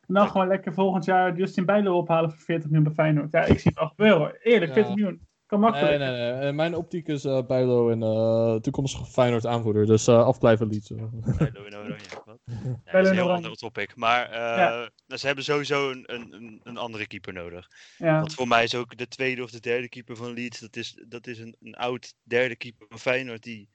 [0.07, 3.33] En dan gewoon lekker volgend jaar Justin Bijlo ophalen voor 40 miljoen bij Feyenoord.
[3.33, 4.39] Ja, ik zie het al gebeuren hoor.
[4.43, 4.73] Eerlijk, Ja.
[4.75, 5.27] 40 miljoen.
[5.53, 5.99] Kan Nee, makkelijk.
[5.99, 6.31] nee, nee.
[6.49, 9.87] Eh, Mijn optiek is eh Bijlo en eh toekomstige Feyenoord aanvoerder.
[9.87, 10.89] Dus eh afblijven Leeds.
[11.39, 12.39] Bijlo in Oranje, wat?
[12.45, 13.33] Ja, Bijlo dat is een heel Oranje.
[13.45, 13.97] ander topic.
[13.97, 14.91] Maar eh, Ja.
[15.07, 17.69] nou, ze hebben sowieso een, een, een, andere keeper nodig.
[17.99, 18.19] Ja.
[18.19, 21.03] Want voor mij is ook de tweede of de derde keeper van Leeds, dat is,
[21.09, 23.69] dat is een, een oud derde keeper van Feyenoord die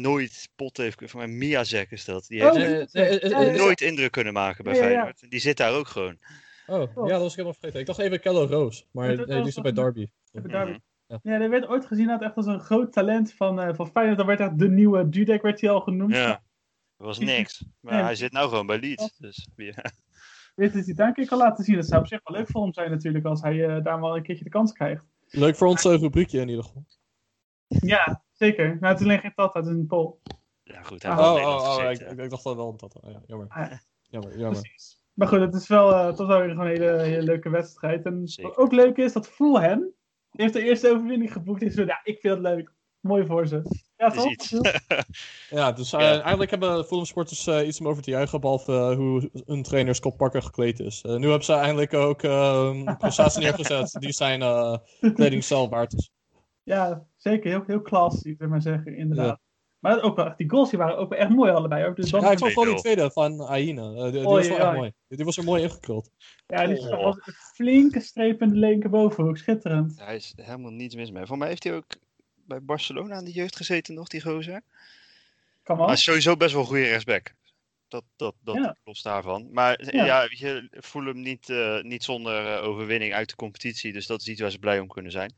[0.00, 0.98] nooit pot heeft.
[1.04, 2.26] Voor mij Miazek is dat.
[2.26, 2.56] Die heeft
[2.92, 4.80] Oh, eh, nooit indruk kunnen maken bij Ja.
[4.80, 5.30] Feyenoord.
[5.30, 6.18] Die zit daar ook gewoon.
[6.66, 7.80] Oh, ja, dat was ik helemaal vergeten.
[7.80, 9.94] Ik dacht even Kello Roos, maar nee, die zit bij nog-
[10.32, 10.48] Derby.
[10.48, 10.78] Even daar- Mhm.
[11.06, 11.18] Ja.
[11.22, 14.18] Ja, die werd ooit gezien had echt als een groot talent van, eh van Feyenoord.
[14.18, 16.14] Dan werd echt de nieuwe Dudek werd hij al genoemd.
[16.14, 16.26] Ja,
[16.96, 17.64] dat was niks.
[17.80, 18.02] Maar Nee.
[18.02, 19.16] hij zit nou gewoon bij Leeds.
[19.18, 19.74] Dus, ja.
[20.54, 21.76] Weet je, die daar een keer kan laten zien.
[21.76, 24.16] Dat zou op zich wel leuk voor hem zijn natuurlijk, als hij eh, daar wel
[24.16, 25.06] een keertje de kans krijgt.
[25.28, 26.84] Leuk voor ons eh, rubriekje in ieder geval.
[27.66, 28.76] Ja, zeker.
[28.80, 30.20] Maar het is alleen geen tat, het is een pol.
[30.62, 31.02] ja, goed.
[31.02, 32.12] Hij Oh, heeft Oh, Nederland oh, oh, ik, gezeten.
[32.18, 32.98] ik, ik dacht dat wel dat.
[33.06, 33.46] Ja, jammer.
[33.48, 34.60] Ah, Jammer, jammer.
[34.60, 35.02] Precies.
[35.12, 38.04] Maar goed, het is wel, eh, toch wel weer gewoon een hele, hele leuke wedstrijd.
[38.04, 38.50] En Zeker.
[38.50, 39.92] wat ook leuk is, dat Fulham
[40.38, 41.62] die heeft de eerste overwinning geboekt.
[41.62, 42.72] En zo, ja, ik vind het leuk.
[43.00, 43.62] Mooi voor ze.
[43.96, 44.30] Ja, toch?
[44.30, 44.50] iets.
[45.50, 46.20] Ja, dus eh, Ja.
[46.20, 49.94] eigenlijk hebben Fulham sporters eh, iets om over te juichen, behalve eh, hoe een trainer
[49.94, 51.02] Scott Parker gekleed is.
[51.02, 54.76] Eh, nu hebben ze eindelijk ook eh, een prestatie neergezet die zijn eh
[55.14, 56.10] kleding zelf waard is.
[56.62, 57.50] Ja, zeker.
[57.50, 59.40] Heel, heel classy, zou ik maar zeggen, inderdaad.
[59.78, 61.84] Maar ook wel, echt, die goals die waren ook wel echt mooi allebei.
[61.86, 61.96] Ook.
[61.96, 62.54] Dus dan, Ja, ik vond 2-0.
[62.54, 63.82] vooral die tweede van Aina.
[63.82, 64.92] Eh, die, was wel echt mooi.
[65.08, 66.10] Die, was er mooi ingekruld.
[66.46, 67.02] ja, die Oh.
[67.02, 69.36] was een flinke streep in de linkerbovenhoek.
[69.36, 69.98] Schitterend.
[70.00, 71.26] Hij is helemaal niets mis mee.
[71.26, 71.86] Voor mij heeft hij ook
[72.34, 74.60] bij Barcelona aan de jeugd gezeten nog, die gozer.
[74.62, 74.62] Kan
[75.62, 75.86] Maar wel.
[75.86, 77.34] hij is sowieso best wel een goede rechtsback.
[77.88, 78.76] Dat, dat, dat Ja.
[78.84, 79.48] los daarvan.
[79.52, 80.04] Maar Ja.
[80.04, 83.92] ja, weet je voel hem niet, eh, niet zonder eh, overwinning uit de competitie.
[83.92, 85.34] Dus dat is iets waar ze blij om kunnen zijn.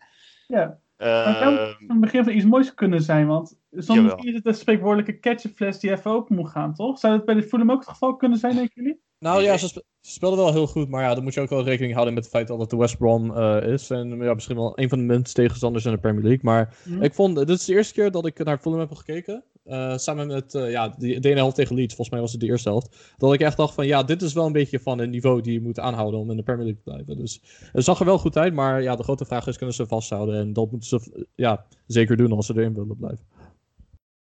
[0.46, 0.80] Ja.
[1.08, 4.54] Het zou Ehm, een begin van iets moois kunnen zijn, want soms is het een
[4.54, 6.98] spreekwoordelijke ketchupfles die even open moet gaan, toch?
[6.98, 9.00] Zou dat bij de Fulham ook het geval kunnen zijn, denken jullie?
[9.20, 11.48] Nou ja, ze, spe- ze speelden wel heel goed, maar ja, dan moet je ook
[11.48, 13.90] wel rekening houden met het feit dat het de West Brom eh, is.
[13.90, 16.40] En ja, misschien wel een van de minst tegenstanders in de Premier League.
[16.42, 17.02] Maar Mhm.
[17.02, 19.44] ik vond, dit is de eerste keer dat ik naar Fulham heb gekeken.
[19.64, 22.40] eh, samen met eh, ja, die, de ene helft tegen Leeds, volgens mij was het
[22.40, 23.14] de eerste helft.
[23.16, 25.52] Dat ik echt dacht van ja, dit is wel een beetje van een niveau die
[25.52, 27.16] je moet aanhouden om in de Premier League te blijven.
[27.16, 29.86] Dus het zag er wel goed uit, maar ja, de grote vraag is, kunnen ze
[29.86, 30.34] vasthouden?
[30.34, 33.26] En dat moeten ze ja, zeker doen als ze erin willen blijven.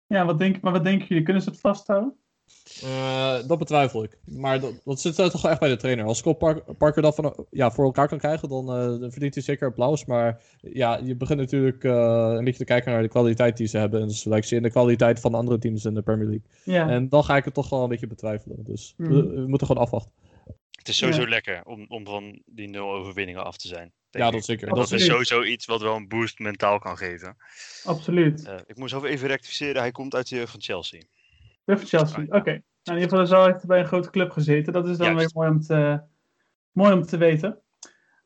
[0.07, 1.25] Ja, wat denk, maar wat denken jullie?
[1.25, 2.17] Kunnen ze het vasthouden?
[2.83, 4.19] Eh, dat betwijfel ik.
[4.25, 6.05] Maar dat, dat zit toch wel echt bij de trainer.
[6.05, 9.35] Als Scott Park- Parker dat van, ja, voor elkaar kan krijgen, dan, eh, dan verdient
[9.35, 10.05] hij zeker applaus.
[10.05, 13.79] Maar ja, je begint natuurlijk eh, een beetje te kijken naar de kwaliteit die ze
[13.79, 14.01] hebben.
[14.01, 16.47] En dus lijkt ze in de kwaliteit van de andere teams in de Premier League.
[16.65, 16.89] Ja.
[16.89, 18.65] En dan ga ik het toch wel een beetje betwijfelen.
[18.65, 19.13] Dus Mhm.
[19.13, 20.13] we, we moeten gewoon afwachten.
[20.71, 21.29] Het is sowieso Ja.
[21.29, 23.93] lekker om, om van die nul overwinningen af te zijn.
[24.11, 24.69] Ja, dat is zeker.
[24.69, 27.37] Dat Dat is sowieso iets wat wel een boost mentaal kan geven.
[27.85, 28.45] Absoluut.
[28.47, 29.81] Eh, ik moest over even rectificeren.
[29.83, 31.01] Hij komt uit de jeugd van Chelsea.
[31.65, 32.23] Weer van Chelsea.
[32.29, 32.63] Oké.
[32.85, 34.73] Nou, in ieder geval zo heeft hij bij een grote club gezeten.
[34.73, 35.33] Dat is dan Juist.
[35.33, 36.01] weer mooi om te,
[36.73, 37.59] mooi om te weten.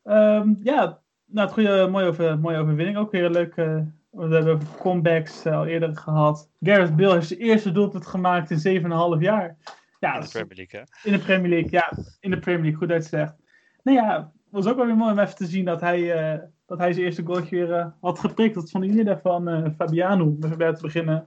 [0.03, 2.97] Ehm, ja, nou, het goede, mooie, over, mooie overwinning.
[2.97, 3.91] Ook weer een leuke.
[4.09, 6.49] We hebben comebacks eh, al eerder gehad.
[6.61, 9.57] Gareth Bale heeft zijn eerste doelpunt gemaakt in 7,5 jaar.
[9.99, 11.09] Ja, in de Premier League, hè?
[11.09, 11.71] in de Premier League.
[11.71, 13.35] Ja, in de Premier League, goed uitgezegd.
[13.83, 16.39] Nou ja, het was ook wel weer mooi om even te zien dat hij, eh,
[16.65, 18.55] dat hij zijn eerste goaltje weer eh, had geprikt.
[18.55, 20.23] Wat vonden jullie daarvan, Fabiano?
[20.25, 21.25] Om even bij te beginnen.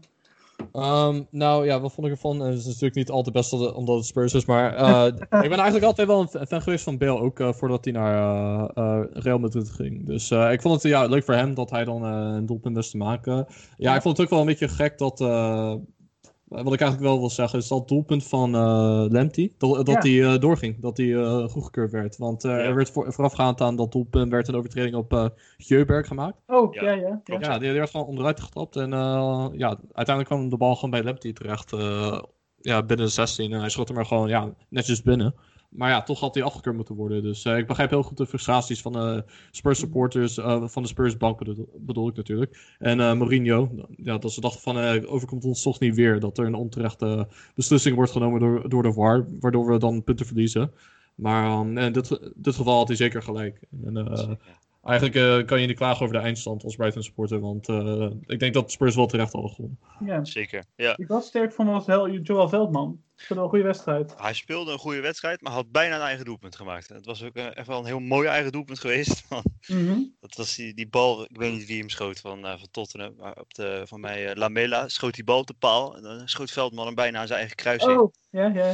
[0.72, 2.40] Ehm, nou ja, wat vond ik ervan?
[2.42, 5.06] Eh, Het is natuurlijk niet al te best omdat het Spurs is, maar eh,
[5.44, 8.66] ik ben eigenlijk altijd wel een fan- geweest van Bale, ook eh, voordat hij naar
[8.70, 10.06] eh, Real Madrid ging.
[10.06, 12.96] Dus ik vond het ja, leuk voor hem dat hij dan een doelpunt wist te
[12.96, 13.46] maken.
[13.76, 15.18] Ja, ik vond het ook wel een beetje gek dat,
[16.50, 20.00] wat ik eigenlijk wel wil zeggen, is dat doelpunt van eh Lemty, dat, dat Ja.
[20.00, 22.16] die eh, doorging, dat die eh, goedgekeurd werd.
[22.16, 22.56] Want eh, Ja.
[22.58, 25.26] er werd voor, voorafgaand aan dat doelpunt werd een overtreding op eh
[25.58, 26.36] Geuberg gemaakt.
[26.46, 27.38] Oh, Ja, ja, ja.
[27.38, 27.58] ja.
[27.58, 28.76] die, die werd gewoon onderuit gestapt.
[28.76, 31.72] En eh, ja, uiteindelijk kwam de bal gewoon bij Lepty terecht.
[31.72, 32.22] eh,
[32.62, 33.52] ja, binnen de 16.
[33.52, 35.34] En hij schoot hem er gewoon ja, netjes binnen.
[35.70, 37.22] Maar ja, toch had hij afgekeurd moeten worden.
[37.22, 40.38] Dus eh, ik begrijp heel goed de frustraties van de Spurs supporters.
[40.38, 41.38] eh, van de Spurs bank
[41.78, 42.76] bedoel, ik natuurlijk.
[42.78, 43.70] En eh Mourinho.
[43.96, 46.20] Ja, dat ze dachten van eh, overkomt ons toch niet weer.
[46.20, 49.26] Dat er een onterechte beslissing wordt genomen door, door de VAR.
[49.40, 50.72] Waardoor we dan punten verliezen.
[51.14, 53.60] Maar ehm, in dit, dit geval had hij zeker gelijk.
[53.84, 54.30] En, eh,
[54.82, 58.38] Eigenlijk eh, kan je niet klagen over de eindstand als Brighton supporter, want eh, ik
[58.38, 59.78] denk dat Spurs wel terecht hadden gewonnen.
[60.04, 60.24] ja.
[60.24, 60.64] Zeker.
[60.76, 60.96] Ja.
[60.96, 61.86] Ik was sterk van was
[62.22, 63.02] Joel Veldman.
[63.28, 64.14] Was een goede wedstrijd.
[64.16, 66.88] Hij speelde een goede wedstrijd, maar had bijna een eigen doelpunt gemaakt.
[66.88, 69.22] Het was ook eh, echt wel een heel mooi eigen doelpunt geweest.
[69.28, 70.00] Want Mhm.
[70.20, 73.14] dat was die, die bal, ik weet niet wie hem schoot van, eh, van Tottenham,
[73.16, 75.96] maar op de, van mij eh, Lamela schoot die bal op de paal.
[75.96, 77.98] En dan schoot Veldman hem bijna aan zijn eigen kruis in.
[77.98, 78.72] Oh, ja, ja.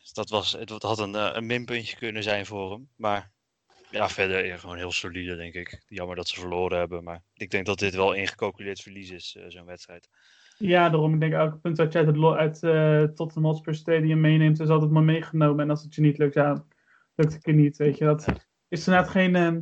[0.00, 2.88] Dus dat was, het had een, een minpuntje kunnen zijn voor hem.
[2.96, 3.30] Maar
[3.90, 5.82] ja, verder ja, gewoon heel solide, denk ik.
[5.88, 9.44] Jammer dat ze verloren hebben, maar ik denk dat dit wel ingecalculeerd verlies is, eh,
[9.48, 10.08] zo'n wedstrijd.
[10.58, 11.14] Ja, daarom.
[11.14, 14.68] Ik denk elke punt dat je uit, het uit eh Tottenham Hotspur Stadium meeneemt, is
[14.68, 15.64] altijd maar meegenomen.
[15.64, 16.64] En als het je niet lukt, ja,
[17.14, 17.76] lukt het je niet.
[17.76, 18.26] Weet je, dat
[18.68, 19.60] is inderdaad geen, ehm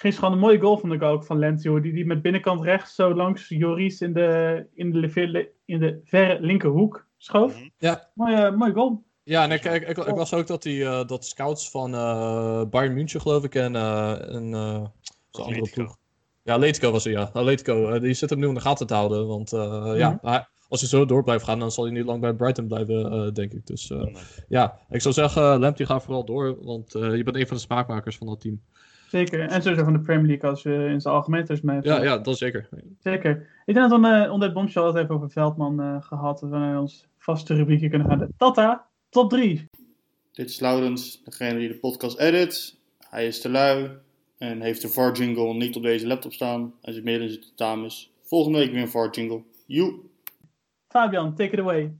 [0.00, 0.36] geen schande.
[0.36, 1.82] Een mooie goal vond ik ook van Lens, joh.
[1.82, 6.40] Die, die met binnenkant rechts zo langs Joris in de, in de, in de verre
[6.40, 7.68] linkerhoek schoof.
[7.78, 8.10] Ja.
[8.14, 9.04] Mooie, mooie goal.
[9.30, 12.62] Ja, en ik, ik, ik, ik las ook dat, die, eh, dat scouts van eh
[12.70, 14.84] Bayern München, geloof ik, en eh een eh,
[15.30, 15.96] zo'n andere ploeg.
[16.42, 17.30] Ja, Atletico was er, ja.
[17.32, 20.26] Atletico, die zit hem nu in de gaten te houden, want eh, ja, Mhm.
[20.26, 23.12] hij- als hij zo door blijft gaan, dan zal hij niet lang bij Brighton blijven,
[23.12, 23.66] eh, denk ik.
[23.66, 24.14] Dus eh, Nee.
[24.48, 27.62] ja, ik zou zeggen, Lamptey gaat vooral door, want eh, je bent een van de
[27.62, 28.60] smaakmakers van dat team.
[29.08, 29.40] Zeker.
[29.48, 31.78] En sowieso van de Premier League als je in zijn algemeen is mee.
[31.82, 32.68] Ja, ja, dat zeker.
[32.98, 33.48] Zeker.
[33.66, 36.40] Ik denk dat we eh, onder het bombshell het even over Veldman eh, gehad.
[36.40, 38.18] Dat we naar ons vaste rubriekje kunnen gaan.
[38.18, 39.68] De Tata, top 3.
[40.32, 42.76] Dit is Laurens, degene die de podcast edit.
[42.98, 43.90] Hij is te lui
[44.38, 46.74] en heeft de VAR jingle niet op deze laptop staan.
[46.82, 48.10] Hij zit meer in zijn dames.
[48.22, 49.42] Volgende week weer een VAR jingle.
[49.66, 49.94] Joe!
[50.88, 51.92] Fabian, take it away.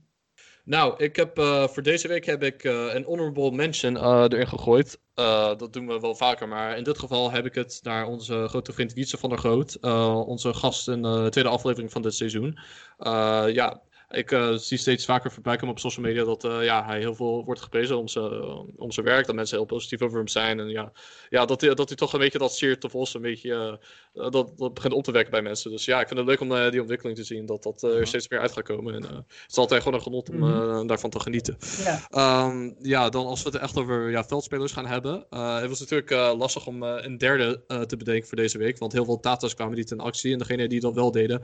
[0.63, 4.47] Nou, ik heb, eh, voor deze week heb ik eh, een honorable mention eh, erin
[4.47, 4.99] gegooid.
[5.13, 8.47] Eh, dat doen we wel vaker, maar in dit geval heb ik het naar onze
[8.47, 9.73] grote vriend Wietse van der Groot.
[9.73, 12.59] eh, onze gast in de tweede aflevering van dit seizoen.
[12.97, 16.85] Eh, ja, ik eh, zie steeds vaker voorbij komen op social media dat eh, ja,
[16.85, 18.31] hij heel veel wordt geprezen om zijn,
[18.77, 19.25] om zijn werk.
[19.25, 20.59] Dat mensen heel positief over hem zijn.
[20.59, 20.91] En ja,
[21.29, 23.79] ja dat, hij, dat hij toch een beetje dat zeer te vos een beetje...
[24.13, 25.71] eh, dat, dat begint op te wekken bij mensen.
[25.71, 27.45] Dus ja, ik vind het leuk om eh, die ontwikkeling te zien.
[27.45, 28.93] Dat dat eh, er steeds meer uit gaat komen.
[28.95, 31.57] En eh, het is altijd gewoon een genot om eh, daarvan te genieten.
[31.83, 31.99] Ja.
[32.09, 35.25] Ehm, ja, dan als we het echt over ja, veldspelers gaan hebben.
[35.29, 38.57] eh, het was natuurlijk eh, lastig om eh, een derde eh, te bedenken voor deze
[38.57, 38.77] week.
[38.77, 40.31] Want heel veel Tata's kwamen niet in actie.
[40.33, 41.41] En degene die dat wel deden,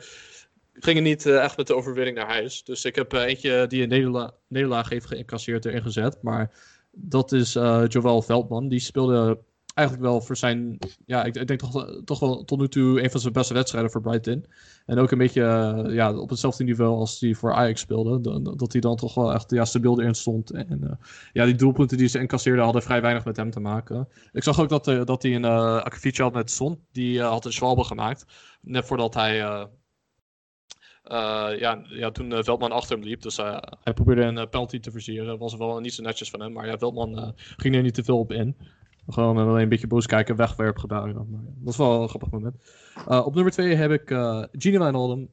[0.80, 2.64] gingen niet eh, echt met de overwinning naar huis.
[2.64, 6.18] Dus ik heb eh, eentje die een nederla- nederlaag heeft geïncasseerd erin gezet.
[6.22, 6.52] Maar
[6.92, 8.68] dat is eh Joël Veldman.
[8.68, 9.40] Die speelde
[9.74, 10.78] eigenlijk wel voor zijn.
[11.06, 14.02] Ja, ik, denk toch, toch wel tot nu toe een van zijn beste wedstrijden voor
[14.02, 14.46] Brighton.
[14.86, 15.42] En ook een beetje
[15.90, 18.42] ja, op hetzelfde niveau als die voor Ajax speelde.
[18.56, 20.52] Dat hij dan toch wel echt ja, stabiel erin stond.
[20.52, 21.00] En
[21.34, 24.08] ja, die doelpunten die ze incasseerden hadden vrij weinig met hem te maken.
[24.32, 26.80] Ik zag ook dat, dat hij een uh, had met Son.
[26.92, 28.26] Die had een Schwalbe gemaakt.
[28.62, 29.68] Net voordat hij.
[31.08, 33.22] Eh, ja, ja, toen eh, Veldman achter hem liep.
[33.22, 35.38] Dus eh, hij probeerde een penalty te versieren.
[35.38, 36.54] Was wel niet zo netjes van hem.
[36.54, 38.56] Maar ja, Veldman ging er niet te veel op in.
[39.10, 41.16] Gewoon alleen een beetje boos kijken, wegwerpgebaren.
[41.16, 42.56] Maar ja, dat was wel een grappig moment.
[43.26, 45.30] Op nummer 2 heb ik uh, Wijnaldum.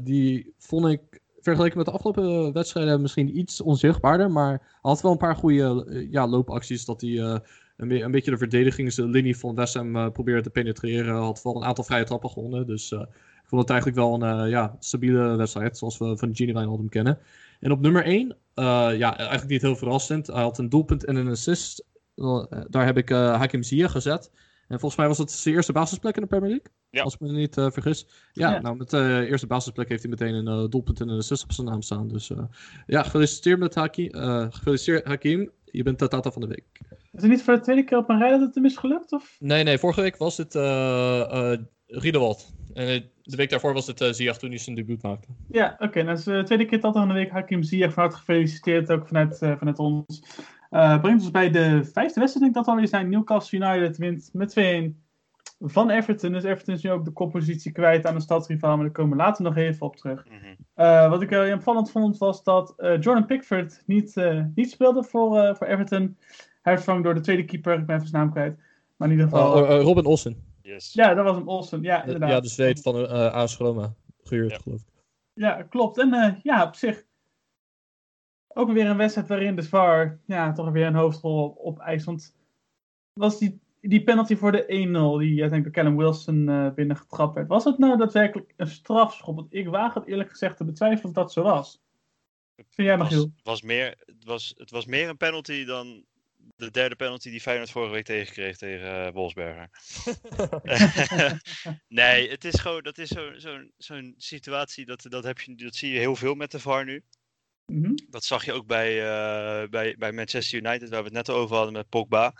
[0.00, 4.30] Die vond ik vergeleken met de afgelopen wedstrijden misschien iets onzichtbaarder.
[4.30, 6.84] Maar hij had wel een paar goede ja, loopacties.
[6.84, 7.36] Dat hij uh,
[7.76, 11.14] een, beetje de verdedigingslinie van West Ham probeerde te penetreren.
[11.14, 12.66] Had wel een aantal vrije trappen gewonnen.
[12.66, 12.94] Dus
[13.50, 15.78] vond het eigenlijk wel een uh, ja, stabiele wedstrijd.
[15.78, 17.18] Zoals we van Genie Wijnaldum kennen.
[17.60, 20.26] En op nummer 1, ja, eigenlijk niet heel verrassend.
[20.26, 21.84] Hij had een doelpunt en een assist.
[22.68, 24.30] Daar heb ik uh, Hakim Ziyech gezet.
[24.68, 26.66] En volgens mij was het zijn eerste basisplek in de Premier League.
[26.90, 27.02] Ja.
[27.02, 28.06] Als ik me niet uh, vergis.
[28.32, 31.08] Ja, ja, nou met de uh, eerste basisplek heeft hij meteen een uh, doelpunt en
[31.08, 32.08] een assist op zijn naam staan.
[32.08, 32.30] Dus
[32.86, 34.10] ja, gefeliciteerd met Hakim.
[34.50, 35.50] gefeliciteerd Hakim.
[35.64, 36.80] Je bent de Tata van de week.
[37.12, 39.12] Is het niet voor de tweede keer op een rij dat het hem is gelukt?
[39.12, 39.36] Of?
[39.38, 39.78] Nee, nee.
[39.78, 41.54] Vorige week was het uh,
[41.86, 42.52] Riedewald.
[42.72, 45.28] En de week daarvoor was het uh, Ziyech toen hij zijn debuut maakte.
[45.48, 45.84] Ja, oké.
[45.84, 47.30] Okay, dat is de tweede keer Tata van de week.
[47.30, 50.22] Hakim Ziyech van harte gefeliciteerd ook vanuit, vanuit ons.
[50.70, 53.08] Uh, brengt ons bij de vijfde wedstrijd, denk ik dat alweer zijn.
[53.08, 55.08] Newcastle United wint met 2-1
[55.58, 56.32] van Everton.
[56.32, 59.22] Dus Everton is nu ook de koppositie kwijt aan de stadsrivaal, maar daar komen we
[59.22, 60.24] later nog even op terug.
[60.24, 60.84] Mm -hmm.
[60.84, 64.14] uh, wat ik heel opvallend vond, was dat uh, Jordan Pickford niet,
[64.54, 66.16] niet speelde voor, voor Everton.
[66.62, 68.58] Hij werd vervangen door de tweede keeper, ik ben even zijn naam kwijt.
[68.96, 69.62] Maar in ieder geval...
[69.62, 70.49] Oh, Robin Olsen.
[70.70, 70.92] Yes.
[70.92, 71.82] Ja, dat was hem, Olsen.
[71.82, 72.30] Ja, inderdaad.
[72.30, 73.94] Ja, de zweet van uh, AS Roma.
[74.22, 74.58] Gehuurd, Ja.
[74.58, 74.86] geloof ik.
[75.32, 75.98] Ja, klopt.
[75.98, 77.04] En ja, op zich
[78.48, 82.04] ook weer een wedstrijd waarin de VAR ja, toch weer een hoofdrol op, op eist.
[82.04, 82.34] Want
[83.12, 87.48] was die, die penalty voor de 1-0 die uiteindelijk door Callum Wilson uh, binnengetrapt werd.
[87.48, 89.36] Was het nou daadwerkelijk een strafschop?
[89.36, 91.82] Want ik waag het eerlijk gezegd te betwijfelen of dat zo was.
[92.56, 93.20] Vind jij, Michiel?
[93.20, 96.04] Het was, was, meer, het, was, het was meer een penalty dan
[96.60, 99.70] de derde penalty die Feyenoord vorige week tegenkreeg tegen uh, Wolfsberger.
[101.88, 105.74] nee, het is gewoon, dat is zo'n zo, zo situatie, dat, dat, heb je, dat
[105.74, 107.04] zie je heel veel met de VAR nu.
[107.66, 107.94] Mm -hmm.
[108.10, 111.56] Dat zag je ook bij, uh, bij, bij Manchester United, waar we het net over
[111.56, 112.32] hadden met Pogba.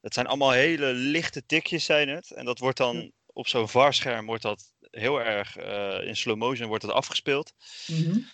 [0.00, 2.30] Dat zijn allemaal hele lichte tikjes zijn het.
[2.30, 6.68] En dat wordt dan op zo'n VAR-scherm wordt dat heel erg uh, in slow motion
[6.68, 7.52] wordt dat afgespeeld.
[7.86, 8.26] Mm -hmm.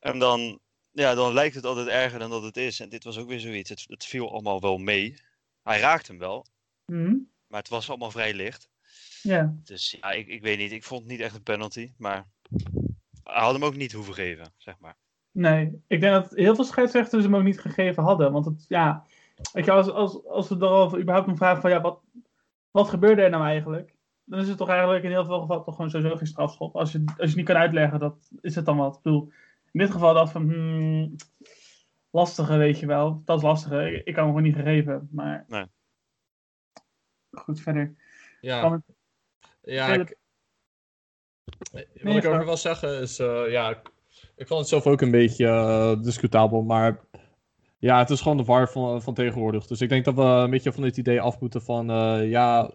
[0.00, 0.60] En dan,
[0.92, 2.80] ja, dan lijkt het altijd erger dan dat het is.
[2.80, 3.70] En dit was ook weer zoiets.
[3.70, 5.20] Het, het viel allemaal wel mee.
[5.62, 6.46] Hij raakt hem wel.
[6.86, 7.30] Mm -hmm.
[7.46, 8.70] Maar het was allemaal vrij licht.
[9.22, 9.54] Ja.
[9.64, 10.72] Dus ja, ik, ik weet niet.
[10.72, 11.92] Ik vond het niet echt een penalty.
[11.96, 12.28] Maar
[13.22, 14.96] hij had hem ook niet hoeven geven, zeg maar.
[15.32, 18.32] Nee, ik denk dat heel veel scheidsrechters hem ook niet gegeven hadden.
[18.32, 19.04] Want het, ja,
[19.52, 22.00] weet je, als, als, als we erover überhaupt een vraag van, ja, wat,
[22.70, 23.94] wat gebeurde er nou eigenlijk?
[24.24, 26.76] Dan is het toch eigenlijk in heel veel gevallen toch gewoon sowieso geen strafschop.
[26.76, 28.96] Als je, als je niet kan uitleggen, dat is het dan wat.
[28.96, 29.32] Ik bedoel,
[29.72, 31.16] in dit geval dat van, hmm,
[32.10, 33.22] lastige weet je wel.
[33.24, 33.90] Dat is lastige.
[33.90, 35.44] Ik, ik kan hem gewoon niet gegeven, maar...
[35.48, 35.64] Nee.
[37.30, 37.94] Goed, verder.
[38.40, 38.82] Ja, het...
[39.62, 40.18] ja ik...
[42.02, 43.82] Wat ik over wil zeggen is, uh, ja,
[44.36, 47.00] ik vond het zelf ook een beetje uh, discutabel, maar
[47.78, 49.66] ja, het is gewoon de war van, van tegenwoordig.
[49.66, 52.70] Dus ik denk dat we een beetje van dit idee af moeten van, uh, ja,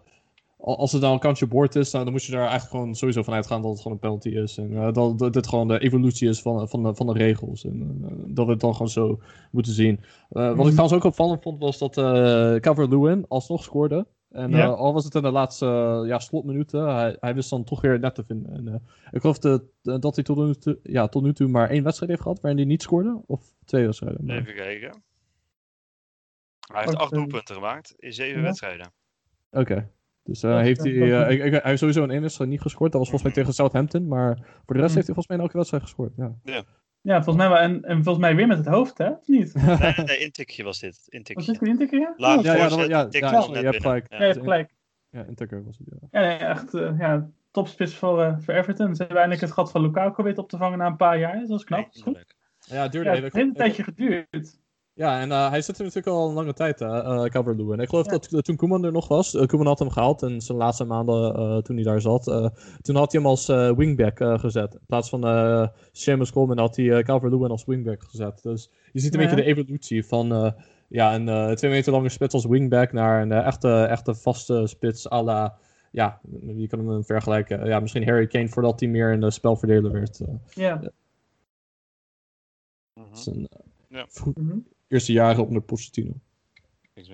[0.74, 3.22] als het dan een kantje boord is, nou, dan moet je daar eigenlijk gewoon sowieso
[3.22, 4.58] van uitgaan dat het gewoon een penalty is.
[4.58, 7.64] En uh, dat, dat dit gewoon de evolutie is van, van, de, van de regels.
[7.64, 10.00] En dat we het dan gewoon zo moeten zien.
[10.28, 11.94] wat ik trouwens ook opvallend vond, was dat
[12.60, 14.06] Calvert-Lewin alsnog scoorde.
[14.36, 14.66] En ja.
[14.66, 17.80] uh, al was het in de laatste uh, ja, slotminuten, hij, hij wist dan toch
[17.80, 18.52] weer net te vinden.
[18.52, 18.74] En, uh,
[19.10, 19.38] ik geloof
[19.82, 22.60] dat hij tot nu, toe, ja, tot nu toe maar één wedstrijd heeft gehad waarin
[22.60, 23.22] hij niet scoorde.
[23.26, 24.24] Of twee wedstrijden.
[24.24, 24.36] Maar...
[24.36, 25.02] Even kijken.
[26.72, 28.46] Hij heeft acht doelpunten gemaakt in zeven Ja.
[28.46, 28.92] wedstrijden.
[29.50, 29.60] Oké.
[29.60, 29.88] Okay.
[30.26, 32.92] Dus Dat- heeft hij, eh, ik- ik- hij heeft sowieso een één wedstrijd niet gescoord.
[32.92, 34.08] Dat was volgens mij tegen Southampton.
[34.08, 34.94] Maar voor de rest Mm.
[34.94, 36.12] heeft hij volgens mij in elke wedstrijd gescoord.
[36.16, 36.34] Ja.
[37.00, 37.58] Ja, volgens mij wel.
[37.58, 39.08] En, en volgens mij weer met het hoofd, hè?
[39.10, 39.54] Of niet?
[39.80, 40.94] Nee, nee, intikje was dit.
[40.96, 41.52] Was Intikje.
[41.52, 41.98] dit een intikker?
[41.98, 43.80] Ja, Laat Ja, ja, dat- ja, was je net hebt binnen.
[43.80, 44.06] gelijk.
[44.10, 44.16] Ja.
[44.16, 44.74] Ja, je hebt gelijk.
[45.10, 45.86] Ja, in Tucker was het.
[46.10, 46.20] Ja.
[46.20, 48.94] Ja, nee, echt eh, ja, topspits voor, voor Everton.
[48.94, 51.44] Ze hebben eindelijk het gat van Lukaku weten op te vangen na een paar jaar.
[51.46, 51.84] Dat is knap.
[51.84, 52.24] Dat is goed.
[52.58, 53.24] Ja, het duurde Ja, even.
[53.26, 54.58] het heeft een tijdje geduurd.
[54.96, 57.72] Ja, en uh, hij zit er natuurlijk al een lange tijd, uh, Calvert-Lewin.
[57.76, 58.10] En ik geloof Ja.
[58.10, 60.84] dat uh, toen Koeman er nog was, uh, Koeman had hem gehaald en zijn laatste
[60.84, 62.48] maanden uh, toen hij daar zat, uh,
[62.80, 64.74] toen had hij hem als uh, wingback uh, gezet.
[64.74, 68.42] In plaats van uh, Seamus Coleman had hij uh, Calvert-Lewin als wingback gezet.
[68.42, 69.26] Dus je ziet een Ja.
[69.28, 70.52] beetje de evolutie van uh,
[70.88, 74.66] ja, een uh, twee meter lange spits als wingback naar een uh, echte, echte vaste
[74.66, 75.56] spits à la...
[75.90, 76.20] Ja,
[76.56, 77.66] je kan hem vergelijken.
[77.66, 80.20] Ja, misschien Harry Kane voordat hij meer een spelverdeler werd.
[80.20, 80.80] Uh, Ja.
[82.94, 83.14] Mhm.
[83.14, 83.48] zijn
[83.88, 84.06] Ja.
[84.88, 86.12] Eerste jaren onder Pochettino.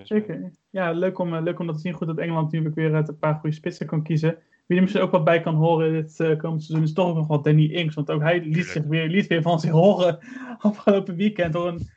[0.02, 0.52] Zeker.
[0.70, 1.92] Ja, leuk om, eh, leuk om dat te zien.
[1.92, 4.38] Goed dat Engeland nu weer uit een paar goede spitsen kan kiezen.
[4.66, 7.14] Wie er misschien ook wat bij kan horen dit eh, komend seizoen is toch ook
[7.16, 7.94] nog wel Danny Inks.
[7.94, 10.18] Want ook hij liet, zich weer, liet weer van zich horen
[10.58, 11.88] afgelopen weekend door een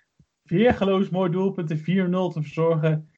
[0.44, 1.84] weergeloos mooi doelpunt de 4-0
[2.34, 3.10] te verzorgen.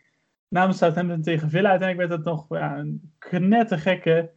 [0.48, 1.70] Namens Southampton tegen Villa.
[1.70, 4.32] Uiteindelijk werd het nog ja, een knettergekke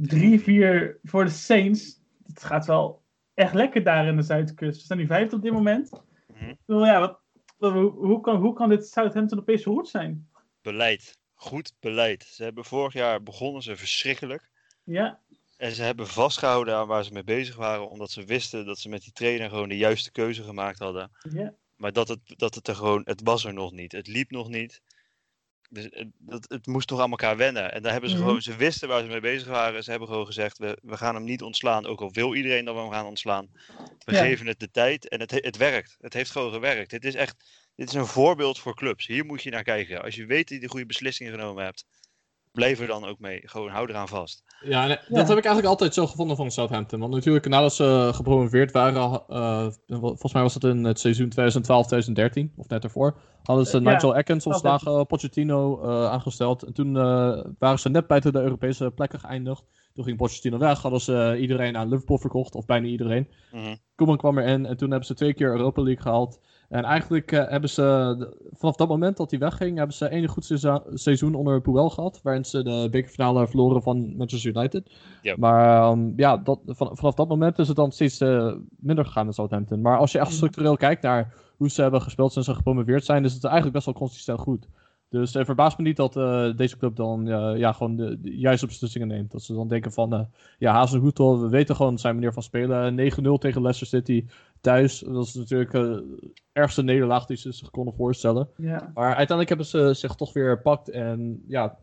[0.00, 2.00] 3-4 voor de Saints.
[2.26, 3.02] Het gaat wel
[3.34, 4.78] echt lekker daar in de Zuidkust.
[4.78, 6.02] We staan nu vijfde op dit moment.
[6.50, 7.22] Ik bedoel, ja, wat, wat-
[7.72, 10.28] hoe, kan, hoe kan dit Southampton opeens zo goed zijn?
[10.62, 11.18] Beleid.
[11.34, 12.22] Goed beleid.
[12.24, 14.50] Ze hebben vorig jaar begonnen ze verschrikkelijk.
[14.84, 15.20] Ja,
[15.56, 17.90] En ze hebben vastgehouden aan waar ze mee bezig waren.
[17.90, 21.10] Omdat ze wisten dat ze met die trainer gewoon de juiste keuze gemaakt hadden.
[21.30, 21.54] ja.
[21.76, 23.92] Maar dat het, dat het er gewoon, het was er nog niet.
[23.92, 24.82] Het liep nog niet.
[25.74, 27.72] Dus het, dat, het moest nog aan elkaar wennen.
[27.72, 28.24] En daar hebben ze Mhm.
[28.24, 29.84] gewoon, ze wisten waar ze mee bezig waren.
[29.84, 31.86] Ze hebben gewoon gezegd, we, we gaan hem niet ontslaan.
[31.86, 33.48] Ook al wil iedereen dat we hem gaan ontslaan.
[34.04, 34.18] We Ja.
[34.22, 35.96] geven het de tijd en het, he- het werkt.
[36.00, 36.90] Het heeft gewoon gewerkt.
[36.90, 37.44] Dit is echt,
[37.76, 39.06] dit is een voorbeeld voor clubs.
[39.06, 40.02] Hier moet je naar kijken.
[40.02, 41.84] Als je weet dat je de goede beslissingen genomen hebt.
[42.54, 43.40] Blijf er dan ook mee.
[43.44, 44.44] Gewoon hou eraan vast.
[44.64, 45.16] Ja, en, eh, Ja.
[45.16, 47.00] dat heb ik eigenlijk altijd zo gevonden van Southampton.
[47.00, 52.52] Want natuurlijk, nadat ze gepromoveerd waren, eh, volgens mij was het in het seizoen 2012-2013,
[52.56, 56.62] of net ervoor, hadden ze Ja, Nigel Atkins ontslagen, Pochettino eh, aangesteld.
[56.62, 59.64] En toen eh, waren ze net buiten de Europese plekken geëindigd.
[59.92, 63.28] Toen ging Pochettino weg, hadden ze iedereen aan Liverpool verkocht, of bijna iedereen.
[63.52, 63.76] Mhm.
[63.94, 66.40] Koeman kwam erin en toen hebben ze twee keer Europa League gehaald.
[66.74, 70.44] En eigenlijk eh, hebben ze, vanaf dat moment dat hij wegging, hebben ze één goed
[70.94, 72.20] seizoen- onder Puel gehad.
[72.22, 74.90] Waarin ze de bekerfinale verloren van Manchester United.
[75.36, 79.26] Maar ehm, ja, dat, van, vanaf dat moment is het dan steeds eh, minder gegaan
[79.26, 79.80] met Southampton.
[79.80, 83.24] Maar als je echt structureel kijkt naar hoe ze hebben gespeeld sinds ze gepromoveerd zijn,
[83.24, 84.68] is het eigenlijk best wel consistent goed.
[85.08, 88.66] Dus het verbaast me niet dat eh, deze club dan ja, gewoon de, de juiste
[88.66, 89.30] beslissingen neemt.
[89.30, 90.20] Dat ze dan denken van, eh
[90.58, 93.12] ja, Hazenhoetel, we weten gewoon zijn manier van spelen.
[93.12, 94.24] 9-0 tegen Leicester City
[94.64, 94.98] thuis.
[94.98, 98.48] Dat is natuurlijk eh, de ergste nederlaag die ze zich konden voorstellen.
[98.56, 98.90] ja.
[98.94, 100.88] Maar uiteindelijk hebben ze zich toch weer gepakt.
[100.90, 101.78] En ja,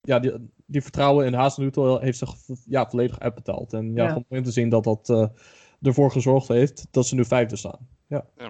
[0.00, 0.32] ja die,
[0.66, 2.30] die vertrouwen in Hazenhoetel heeft zich
[2.64, 3.72] ja, volledig uitbetaald.
[3.72, 4.08] En ja, Ja.
[4.08, 5.26] gewoon mooi om te zien dat dat eh,
[5.82, 7.88] ervoor gezorgd heeft dat ze nu vijfde staan.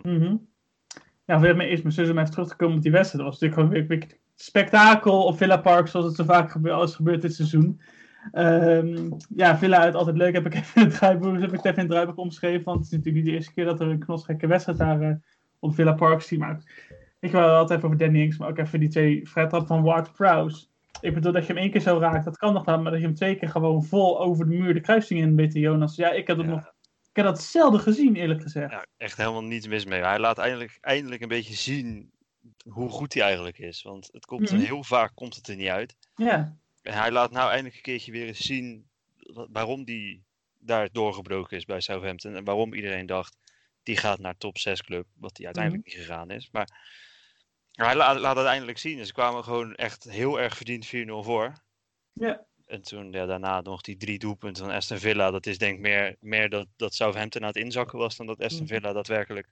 [0.02, 0.36] Mhm.
[1.24, 3.24] Ja, wil me eerst mijn zus om even terug te komen op die wedstrijd.
[3.24, 6.82] Dat was natuurlijk gewoon weer, weer spektakel op Villa Park, zoals het zo vaak gebe
[6.82, 7.80] is gebeurd dit seizoen.
[8.32, 10.34] Ehm, ja, Villa uit altijd leuk.
[10.34, 12.64] Heb ik even in het draaiboek, heb ik even in omschreven.
[12.64, 15.14] Want het is natuurlijk niet de eerste keer dat er een knotsgekke wedstrijd daar eh,
[15.58, 16.38] op Villa Park zie.
[16.38, 16.62] Maar
[17.20, 20.12] ik wil altijd even over Danny Ings, maar ook even die twee vrijtrappen van Ward
[20.12, 20.66] Prowse.
[21.00, 22.80] Ik bedoel, dat je hem één keer zo raakt, dat kan nog wel.
[22.82, 25.52] Maar dat je hem twee keer gewoon vol over de muur de kruising in weet,
[25.52, 25.96] Jonas.
[25.96, 26.52] Ja, ik heb dat Ja.
[26.52, 26.72] nog...
[27.10, 28.72] Ik heb dat zelden gezien, eerlijk gezegd.
[28.72, 30.00] Ja, echt helemaal niets mis mee.
[30.02, 32.10] Hij laat eindelijk, eindelijk een beetje zien
[32.68, 33.82] hoe goed hij eigenlijk is.
[33.82, 34.60] Want het komt Mhm.
[34.60, 35.96] heel vaak komt het er niet uit.
[36.14, 36.56] Ja,
[36.88, 38.88] En hij laat nou eindelijk een keertje weer eens zien
[39.50, 40.22] waarom hij
[40.58, 42.34] daar doorgebroken is bij Southampton.
[42.36, 43.36] En waarom iedereen dacht,
[43.82, 45.06] die gaat naar top 6 club.
[45.14, 46.48] Wat hij uiteindelijk niet gegaan is.
[46.52, 46.68] Maar
[47.72, 48.98] hij la- laat het eindelijk zien.
[48.98, 50.90] En ze kwamen gewoon echt heel erg verdiend 4-0
[51.22, 51.52] voor.
[52.12, 52.46] ja.
[52.66, 55.30] En toen ja, daarna nog die drie doelpunten van Aston Villa.
[55.30, 58.40] Dat is denk ik meer, meer dat, dat Southampton aan het inzakken was dan dat
[58.40, 58.72] Aston Mhm.
[58.74, 59.48] Villa daadwerkelijk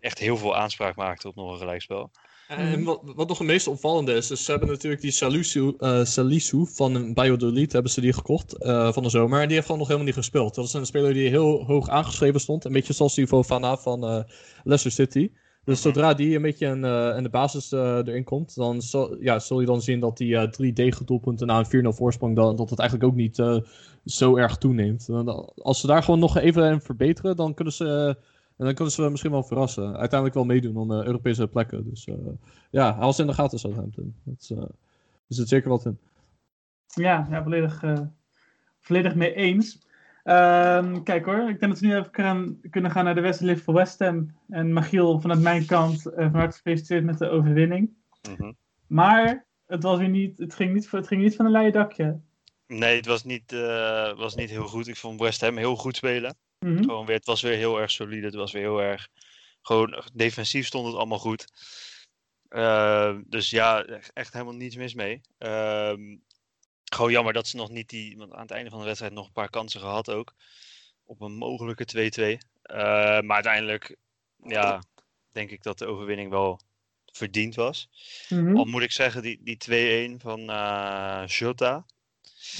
[0.00, 2.10] echt heel veel aanspraak maakte op nog een gelijkspel.
[2.48, 6.04] En wat, wat nog het meest opvallende is, is ze hebben natuurlijk die Salisu, eh,
[6.04, 9.40] Salisu van Valladolid hebben ze die gekocht eh, van de zomer.
[9.40, 10.54] En die heeft gewoon nog helemaal niet gespeeld.
[10.54, 12.64] Dat is een speler die heel hoog aangeschreven stond.
[12.64, 14.22] Een beetje zoals die Fofana van eh,
[14.62, 15.30] Leicester City.
[15.64, 15.88] Dus Mhm.
[15.92, 19.38] zodra die een beetje in, eh, in de basis eh, erin komt, dan zal, ja,
[19.38, 22.70] zul je dan zien dat die eh, drie D-doelpunten na een 4-0 voorsprong, dan, dat
[22.70, 23.56] het eigenlijk ook niet eh,
[24.04, 25.08] zo erg toeneemt.
[25.62, 28.16] Als ze daar gewoon nog even in verbeteren, dan kunnen ze...
[28.62, 29.84] En dan kunnen ze misschien wel verrassen.
[29.84, 31.84] Uiteindelijk wel meedoen om eh, Europese plekken.
[31.90, 32.14] Dus eh,
[32.70, 34.14] ja, hou ze in de gaten Southampton.
[34.24, 34.68] Dat is, eh, er
[35.28, 35.98] zit zeker wat in.
[36.86, 38.00] Ja, ja volledig, eh,
[38.80, 39.86] volledig mee eens.
[40.22, 43.74] Ehm, kijk hoor, ik denk dat we nu even kunnen gaan naar de wedstrijd voor
[43.74, 44.36] West Ham.
[44.48, 47.90] En Magiel, vanuit mijn kant, eh van harte gefeliciteerd met de overwinning.
[48.28, 48.52] Mhm.
[48.86, 52.20] Maar het, was weer niet, het, ging niet, het ging niet van een leien dakje.
[52.66, 54.88] Nee, het was niet, eh, was niet heel goed.
[54.88, 56.36] Ik vond West Ham heel goed spelen.
[56.62, 56.82] Mhm.
[56.84, 58.26] Gewoon weer, het was weer heel erg solide.
[58.26, 59.08] Het was weer heel erg.
[59.62, 61.44] Gewoon defensief stond het allemaal goed.
[62.48, 65.20] Eh, dus ja, echt- helemaal niets mis mee.
[65.38, 66.16] Ehm,
[66.84, 68.16] gewoon jammer dat ze nog niet die.
[68.16, 70.34] Want aan het einde van de wedstrijd nog een paar kansen gehad ook.
[71.04, 72.38] Op een mogelijke 2-2.
[72.62, 72.76] Eh,
[73.20, 73.96] maar uiteindelijk,
[74.44, 74.82] ja,
[75.32, 76.60] denk ik dat de overwinning wel
[77.12, 77.88] verdiend was.
[78.28, 78.56] Mhm.
[78.56, 81.86] Al moet ik zeggen, die, die 2-1 van eh Jota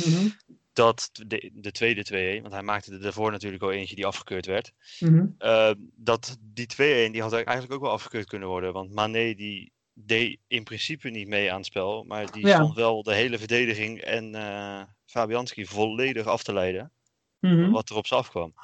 [0.04, 0.28] Mhm.
[0.72, 4.46] Dat de, de tweede 2-1, want hij maakte er daarvoor natuurlijk al eentje die afgekeurd
[4.46, 4.72] werd.
[5.00, 5.26] Mhm.
[5.38, 8.72] eh, dat die 2-1 die had eigenlijk ook wel afgekeurd kunnen worden.
[8.72, 12.04] Want Mané die deed in principe niet mee aan het spel.
[12.04, 12.54] Maar die Ja.
[12.54, 16.92] stond wel de hele verdediging en eh Fabianski volledig af te leiden.
[17.40, 17.70] Mhm.
[17.70, 18.54] Wat er op ze afkwam.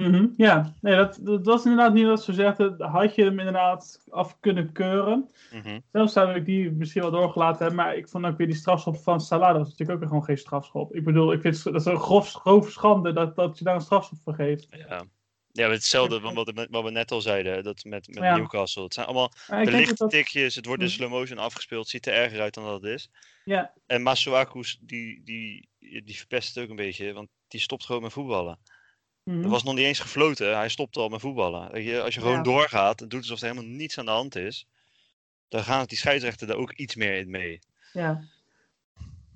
[0.00, 2.82] Mhm, Ja, nee, dat, dat was inderdaad niet wat ze zeggen.
[2.82, 5.30] Had je hem inderdaad af kunnen keuren.
[5.52, 5.80] Mhm.
[5.92, 7.84] Zelfs zou ik die misschien wel doorgelaten hebben.
[7.84, 9.48] Maar ik vond ook weer die strafschop van Salah.
[9.48, 10.94] Dat was natuurlijk ook weer gewoon geen strafschop.
[10.94, 13.74] Ik bedoel, ik vind het, dat is een grof, grove schande dat, dat je daar
[13.74, 14.66] een strafschop voor geeft.
[14.88, 15.04] Ja.
[15.52, 18.36] Ja, hetzelfde van wat, wat we net al zeiden, dat met, met Ja.
[18.36, 18.82] Newcastle.
[18.82, 20.96] Het zijn allemaal de dat, tikjes, het wordt in Mhm.
[20.96, 23.10] slow motion afgespeeld, ziet er erger uit dan dat het is.
[23.44, 28.02] ja, En Masuaku's, die, die, die verpest het ook een beetje, want die stopt gewoon
[28.02, 28.58] met voetballen.
[29.30, 29.42] Mhm.
[29.42, 31.70] Er was nog niet eens gefloten, hij stopte al met voetballen.
[32.02, 32.42] Als je gewoon Ja.
[32.42, 34.66] doorgaat en doet alsof er helemaal niets aan de hand is,
[35.48, 37.58] dan gaan die scheidsrechten daar ook iets meer in mee.
[37.92, 38.22] ja.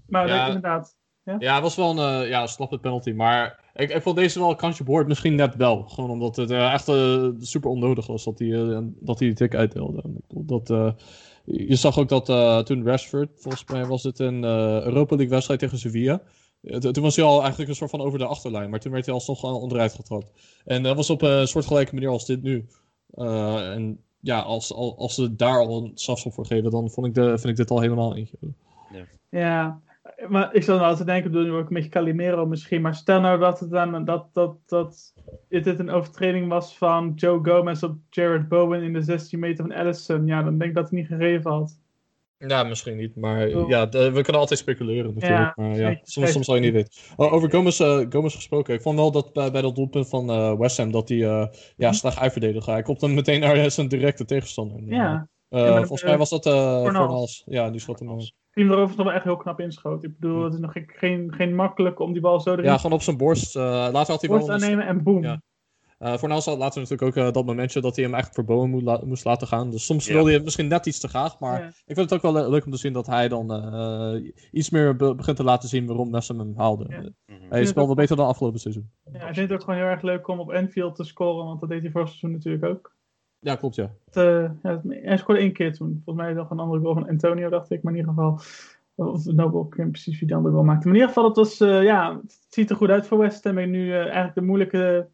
[0.06, 0.36] Maar Ja.
[0.38, 0.98] dat- inderdaad.
[1.38, 3.10] Ja, het was wel een uh, ja, slappe penalty.
[3.12, 5.06] Maar ik, ik vond deze wel een kansje behoord.
[5.08, 5.82] Misschien net wel.
[5.82, 9.36] Gewoon omdat het eh, echt eh, super onnodig was dat hij, eh, dat hij die
[9.36, 10.02] tik uitdeelde.
[10.28, 10.92] Dat, eh,
[11.44, 14.50] je zag ook dat eh, toen Rashford, volgens mij was het een eh,
[14.84, 16.22] Europa League wedstrijd tegen Sevilla.
[16.62, 18.70] Eh, toen was hij al eigenlijk een soort van over de achterlijn.
[18.70, 20.32] Maar toen werd hij alsnog al onderuit getrapt.
[20.64, 22.66] En dat was op een soortgelijke manier als dit nu.
[23.10, 27.06] Eh, en ja, als, als, als ze daar al een strafschop voor geven, dan vond
[27.06, 28.36] ik, de, vind ik dit al helemaal eentje.
[29.30, 29.80] Ja,
[30.28, 33.20] maar ik zat nou te denken, bedoel, nu ook een beetje Calimero misschien, maar stel
[33.20, 35.14] nou dat het dan dat, dat, dat
[35.48, 39.76] dit een overtreding was van Joe Gomez op Jared Bowen in de 16 meter van
[39.76, 41.78] Allison, ja, dan denk ik dat hij niet gegeven had.
[42.46, 43.16] Ja, misschien niet.
[43.16, 43.68] Maar Oh.
[43.68, 45.40] ja, de- we kunnen altijd speculeren natuurlijk.
[45.40, 46.92] Ja, maar ja, soms, soms zou je niet weten.
[47.16, 48.74] Oh, over Gomez, eh, Gomez gesproken.
[48.74, 51.46] Ik vond wel dat bij, bij dat doelpunt van eh, West Ham dat hij eh
[51.76, 52.70] ja, slecht uitverdedigde.
[52.70, 54.76] Hij komt dan meteen naar zijn directe tegenstander.
[54.78, 55.28] En, Ja,
[55.76, 57.42] volgens mij was dat Fornals.
[57.46, 58.18] Ja, die schot hem.
[58.50, 60.04] team erover nog wel echt heel knap inschoot.
[60.04, 62.92] Ik bedoel, het is nog geen, geen, makkelijk om die bal zo erin ja, gewoon
[62.92, 63.54] op zijn borst.
[63.54, 64.38] later had hij wel...
[64.38, 65.40] borst aannemen en boom.
[66.00, 66.12] Ja.
[66.12, 68.70] Eh Fornals had later natuurlijk ook eh, dat momentje dat hij hem echt voor Bowen
[68.70, 69.70] moet la- moest laten gaan.
[69.70, 70.12] Dus soms Ja.
[70.12, 71.38] wilde hij het misschien net iets te graag.
[71.38, 71.66] Maar Ja.
[71.68, 74.70] ik vind het ook wel le- leuk om te zien dat hij dan eh, iets
[74.70, 76.86] meer be- begint te laten zien waarom Ham hem haalde.
[76.88, 76.96] Ja.
[76.98, 77.38] Mhm.
[77.48, 78.90] Hij speelde ook- wel beter dan afgelopen seizoen.
[79.12, 81.60] Ja, ik vind het ook gewoon heel erg leuk om op Enfield te scoren, want
[81.60, 82.94] dat deed hij vorig seizoen natuurlijk ook.
[83.38, 83.90] Ja, klopt ja.
[84.04, 86.00] Het, eh, ja, het- hij scoorde één keer toen.
[86.04, 87.82] Volgens mij nog een andere goal van Antonio, dacht ik.
[87.82, 88.40] Maar in ieder geval,
[88.94, 90.86] of Noble, ik weet niet precies wie de andere goal maakte.
[90.88, 93.44] Maar in ieder geval, het, was, eh, ja, het ziet er goed uit voor West
[93.44, 93.58] Ham.
[93.58, 95.08] En nu eh, eigenlijk de moeilijke,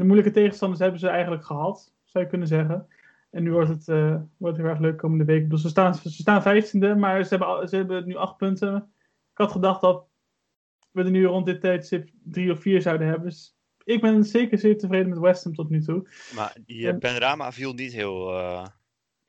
[0.00, 2.86] de moeilijke tegenstanders hebben ze eigenlijk gehad, zou je kunnen zeggen.
[3.30, 5.42] En nu wordt het, eh, wordt het heel erg leuk komende week.
[5.42, 8.76] Bedoel, ze staan, ze staan vijftiende, maar ze hebben, ze hebben nu acht punten.
[9.32, 10.06] Ik had gedacht dat
[10.90, 13.28] we er nu rond dit tijdstip drie of vier zouden hebben.
[13.28, 16.08] Dus ik ben zeker zeer tevreden met West Ham tot nu toe.
[16.34, 18.66] Maar die En- uh, Benrama viel niet heel eh,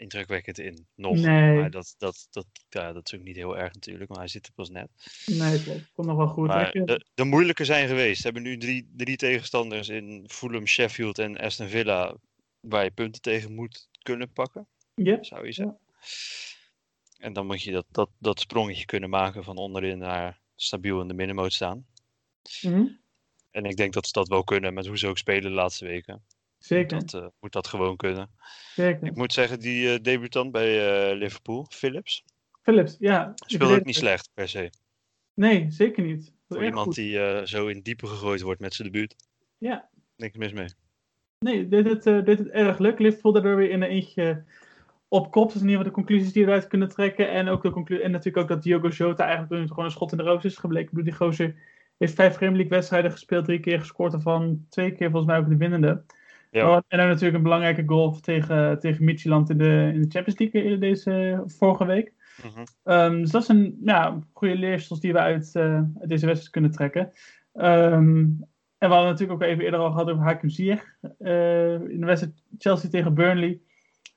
[0.02, 1.16] indrukwekkend in, nog.
[1.16, 1.60] Nee.
[1.60, 4.45] Maar dat, dat, dat, ja, dat is ook niet heel erg natuurlijk, maar hij zit
[4.45, 4.89] er pas net.
[5.26, 5.91] Nee, klopt.
[5.93, 6.47] Komt nog wel goed.
[6.47, 8.18] Maar de, de moeilijke zijn geweest.
[8.18, 12.16] Ze hebben nu drie, drie tegenstanders in Fulham, Sheffield en Aston Villa
[12.60, 15.80] waar je punten tegen moet kunnen pakken, Ja, zou je zeggen.
[17.18, 21.08] En dan moet je dat, dat, dat sprongetje kunnen maken van onderin naar stabiel in
[21.08, 21.86] de middenmoot staan.
[22.62, 22.88] mhm.
[23.52, 25.86] En ik denk dat ze dat wel kunnen met hoe ze ook spelen de laatste
[25.86, 26.24] weken.
[26.66, 26.99] Zeker.
[26.99, 28.30] Dat eh, moet dat gewoon kunnen.
[28.76, 29.07] zeker.
[29.07, 32.24] Ik moet zeggen, die eh, debutant bij eh, Liverpool, Phillips,
[32.62, 33.32] Philips, ja.
[33.36, 34.70] speelde ook niet slecht per se.
[35.34, 36.26] Nee, zeker niet.
[36.26, 36.95] Dat is Voor iemand goed.
[36.95, 39.16] die zo in diepe gegooid wordt met zijn debuut.
[39.57, 40.68] Ja, Niks mis mee.
[41.39, 42.99] nee, dit het, dit het erg leuk.
[42.99, 44.43] Liverpool daardoor weer in een eentje
[45.07, 45.51] op kop.
[45.51, 47.32] Dus in ieder geval de conclusies die eruit kunnen trekken.
[47.32, 50.18] En, ook de conclu- en natuurlijk ook dat Diogo Jota eigenlijk gewoon een schot in
[50.18, 50.88] de roos is gebleken.
[50.88, 51.55] Ik bedoel, die gozer
[51.97, 53.45] heeft vijf Premier League wedstrijden gespeeld.
[53.45, 54.66] Drie keer gescoord ervan.
[54.70, 56.03] Twee keer volgens mij ook de winnende.
[56.52, 56.68] Ja.
[56.68, 60.39] Maar- En dan natuurlijk een belangrijke goal tegen, tegen Midtjylland in de, in de Champions
[60.39, 62.14] League in deze vorige week.
[62.43, 62.64] Mhm.
[62.84, 66.49] Ehm, dus dat is een ja, goede leerstof die we uit, eh, uit deze wedstrijd
[66.49, 67.12] kunnen trekken.
[67.54, 68.26] Ehm,
[68.78, 72.06] en we hadden natuurlijk ook even eerder al gehad over Hakim Ziyech eh, in de
[72.06, 73.49] wedstrijd Chelsea tegen Burnley.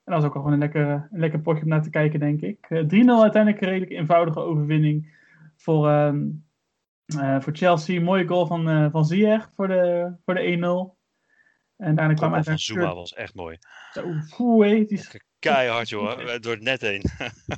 [0.04, 2.20] En dat was ook al gewoon een lekker, een lekker potje om naar te kijken,
[2.20, 2.66] denk ik.
[2.68, 5.16] Eh, 3-0 uiteindelijk een redelijk eenvoudige overwinning
[5.56, 6.26] voor, ehm,
[7.18, 8.00] eh, voor Chelsea.
[8.00, 10.96] Mooie goal van, eh van Ziyech voor de, voor de 1-0.
[11.76, 12.58] En daarna kwam van.
[12.58, 13.58] Zuma was echt mooi.
[14.36, 17.02] Die is Keihard joh, door het net heen.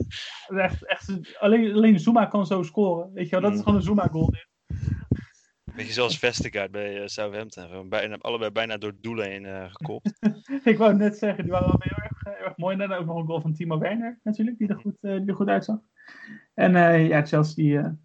[0.46, 3.12] echt, echt, alleen, alleen Zuma kan zo scoren.
[3.12, 3.62] Weet je wel, dat is Mm.
[3.64, 4.34] gewoon een Zuma-goal.
[5.76, 7.88] Beetje zoals Vestergaard bij eh, Southampton.
[7.88, 10.12] Bijna, allebei bijna door het doel heen eh, gekopt.
[10.64, 12.76] Ik wou net zeggen, die waren wel heel erg, eh, heel erg mooi.
[12.76, 15.26] En dan ook nog een goal van Timo Werner natuurlijk, die er goed, eh, die
[15.26, 15.78] er goed uitzag.
[16.54, 16.72] En
[17.06, 17.98] ja, Chelsea die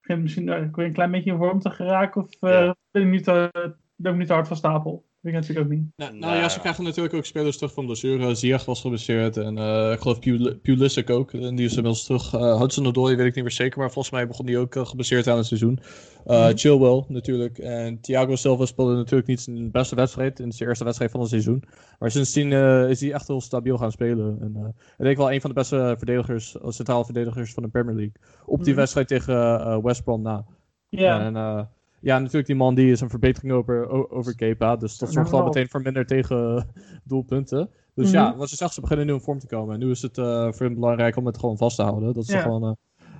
[0.00, 2.22] begint misschien een klein beetje in vorm te geraken.
[2.22, 2.76] Of Ja.
[2.90, 3.24] ben, ik niet
[3.96, 5.06] ben ik niet te hard van stapel.
[5.24, 5.86] Weet ik natuurlijk ook niet.
[5.96, 8.34] Nou, nou Nou ja, ze krijgen natuurlijk ook spelers terug van blessure.
[8.34, 11.32] Ziyech was geblesseerd en eh, ik geloof Pul- Pulisic ook.
[11.32, 12.34] En die is inmiddels terug.
[12.34, 14.86] Uh, Hudson Odoi weet ik niet meer zeker, maar volgens mij begon die ook uh,
[14.86, 15.78] geblesseerd aan het seizoen.
[16.26, 16.48] Uh.
[16.54, 17.58] Chilwell natuurlijk.
[17.58, 20.40] En Thiago Silva speelde natuurlijk niet zijn beste wedstrijd.
[20.40, 21.62] in zijn eerste wedstrijd van het seizoen.
[21.98, 24.38] Maar sindsdien uh, is hij echt heel stabiel gaan spelen.
[24.40, 24.68] En, uh,
[24.98, 28.14] ik denk wel een van de beste verdedigers, centrale verdedigers van de Premier League.
[28.46, 28.76] Op die Mhm.
[28.76, 30.44] wedstrijd tegen uh, West Brom na.
[30.88, 31.68] Ja, En
[32.04, 34.76] ja, natuurlijk die man die is een verbetering over, over Kepa.
[34.76, 35.44] Dus dat zorgt wel.
[35.44, 36.66] meteen voor minder tegen
[37.04, 37.70] doelpunten.
[37.94, 38.14] Dus Mhm.
[38.16, 39.74] ja, wat je zegt, ze beginnen nu in vorm te komen.
[39.74, 42.14] En nu is het eh, voor hem belangrijk om het gewoon vast te houden.
[42.14, 42.42] Dat ze Ja.
[42.42, 42.72] gewoon eh,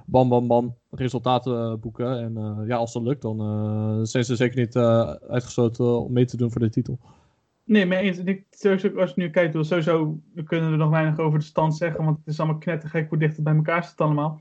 [0.06, 2.18] bam, bam, bam resultaten eh, boeken.
[2.20, 6.12] En eh, ja, als dat lukt, dan eh, zijn ze zeker niet eh, uitgesloten om
[6.12, 6.98] mee te doen voor de titel.
[7.64, 8.18] Nee, maar eens.
[8.18, 11.44] En ik, sowieso, als je nu kijkt, sowieso we kunnen er nog weinig over de
[11.44, 14.40] stand zeggen, want het is allemaal knettergek hoe dicht het bij elkaar staat allemaal.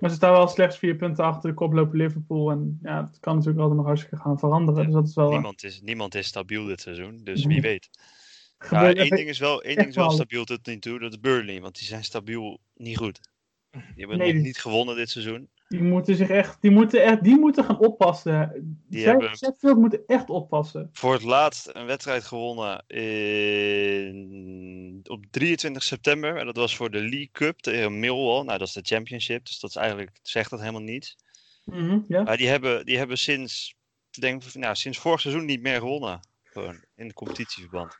[0.00, 2.50] Maar ze staan wel slechts vier punten achter de koploper Liverpool.
[2.50, 4.84] En ja, het kan natuurlijk altijd nog hartstikke gaan veranderen.
[4.84, 5.30] Dus dat is wel...
[5.30, 7.48] Niemand is, niemand is stabiel dit seizoen, dus Mhm.
[7.48, 7.88] wie weet.
[8.70, 11.20] Ja, één ding is wel, één ding is wel stabiel tot nu toe, dat is
[11.20, 11.60] Burnley.
[11.60, 13.20] Want die zijn stabiel niet goed.
[13.70, 15.48] Die hebben Nee, nog niet gewonnen dit seizoen.
[15.68, 18.50] Die moeten zich echt, die moeten echt, die moeten gaan oppassen.
[18.88, 20.88] Die Zij, hebben- Sheffield moeten echt oppassen.
[20.92, 22.84] Voor het laatst een wedstrijd gewonnen
[23.94, 26.36] in, op 23 september.
[26.36, 28.44] En dat was voor de League Cup tegen Millwall.
[28.44, 31.16] Nou, dat is de championship, dus dat is eigenlijk, zegt dat helemaal niets.
[31.64, 32.22] Mhm, ja.
[32.22, 33.74] Maar die hebben, die hebben sinds,
[34.10, 36.20] ik denk, nou, sinds vorig seizoen niet meer gewonnen.
[36.42, 37.96] Gewoon, in de competitieverband.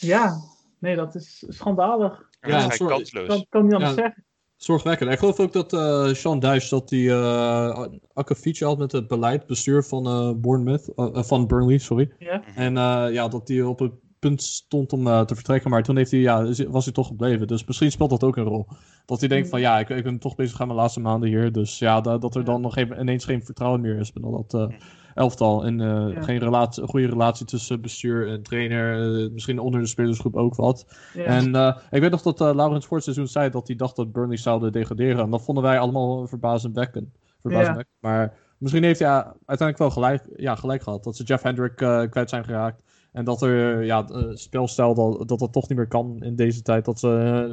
[0.00, 0.36] ja,
[0.78, 2.28] nee, dat is schandalig.
[2.40, 3.28] Ja, dat is kansloos.
[3.28, 3.96] Dat kan niet anders Ja.
[4.02, 4.24] zeggen.
[4.58, 5.10] Zorgwekkend.
[5.10, 9.46] Ik geloof ook dat eh Sean Dyche dat die uh, akkefietje had met het beleid,
[9.46, 10.92] bestuur van eh Bournemouth,
[11.26, 12.10] van Burnley, sorry.
[12.18, 12.42] Ja.
[12.54, 12.74] En
[13.12, 16.52] ja, dat hij op het punt stond om te vertrekken, maar toen heeft hij, ja,
[16.68, 17.46] was hij toch gebleven.
[17.46, 18.66] Dus misschien speelt dat ook een rol.
[19.06, 21.52] Dat hij denkt van ja, ik, ik ben toch bezig aan mijn laatste maanden hier,
[21.52, 24.70] dus ja, da- dat er dan nog even, ineens geen vertrouwen meer is binnen dat
[25.18, 25.64] elftal.
[25.64, 26.22] En eh, Ja.
[26.22, 30.86] geen relatie, goede relatie tussen bestuur en trainer, eh, misschien onder de spelersgroep ook wat.
[31.14, 31.24] Ja.
[31.24, 33.96] En eh, ik weet nog dat eh Laurens voor het seizoen zei dat hij dacht
[33.96, 35.24] dat Burnley zouden degraderen.
[35.24, 37.08] En dat vonden wij allemaal verbazingwekkend.
[37.40, 37.96] verbazingwekkend.
[38.00, 41.04] Maar misschien heeft hij ja, uiteindelijk wel gelijk, ja, gelijk gehad.
[41.04, 42.82] Dat ze Jeff Hendrick eh, kwijt zijn geraakt.
[43.12, 46.62] En dat er ja, het, spelstijl dat, dat dat toch niet meer kan in deze
[46.62, 46.84] tijd.
[46.84, 47.08] Dat ze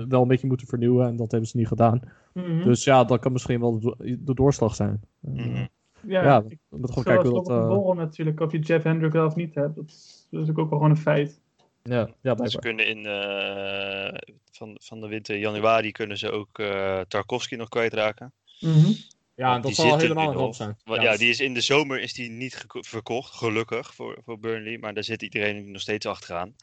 [0.09, 1.07] wel een beetje moeten vernieuwen.
[1.07, 1.99] En dat hebben ze niet gedaan.
[2.33, 2.63] Mhm.
[2.63, 5.01] Dus ja, dat kan misschien wel de, do- de doorslag zijn.
[5.19, 5.65] Mhm.
[6.07, 7.57] Ja, ja, ik- we moeten gewoon kijken hoe dat...
[7.61, 9.75] eh, borrel natuurlijk, of je Jeff Hendrick wel of niet hebt.
[9.75, 11.41] Dat is, natuurlijk ook wel gewoon een feit.
[11.83, 12.49] ja, ja, Ze blijkbaar.
[12.61, 18.33] kunnen in eh, van, van de winter januari kunnen ze ook eh, Tarkovsky nog kwijtraken.
[18.59, 18.91] Mhm.
[19.35, 20.55] Ja, en dat Die zal helemaal een nog.
[20.55, 20.77] zijn.
[20.83, 24.77] Want ja, die is in de zomer is die niet verkocht, gelukkig voor, voor Burnley.
[24.77, 26.55] Maar daar zit iedereen nog steeds achteraan.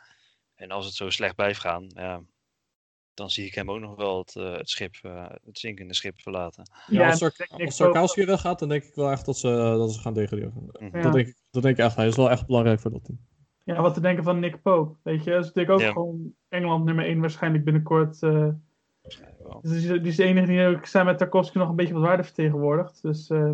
[0.54, 2.22] En als het zo slecht blijft gaan, ja,
[3.14, 6.20] dan zie ik hem ook nog wel het, eh, het schip, eh, het zinkende schip
[6.20, 6.70] verlaten.
[6.86, 9.48] Ja, als, als ook- Sarkowski weggaat, dan denk ik wel echt dat ze,
[9.78, 10.52] dat ze gaan degraderen.
[10.78, 10.96] Mhm.
[10.96, 11.02] Ja.
[11.02, 11.96] Dat, denk ik, dat denk ik echt.
[11.96, 13.18] Hij is wel echt belangrijk voor dat team.
[13.64, 14.96] Ja, wat te denken van Nick Pope.
[15.02, 15.92] Weet je, dat is natuurlijk ook Ja.
[15.92, 18.22] gewoon Engeland nummer 1 waarschijnlijk binnenkort.
[18.22, 18.30] eh,
[19.42, 19.58] wel.
[19.62, 21.94] dus die, is- die is de enige die ook samen met Tarkovsky nog een beetje
[21.94, 23.02] wat waarde vertegenwoordigt.
[23.02, 23.50] Dus eh,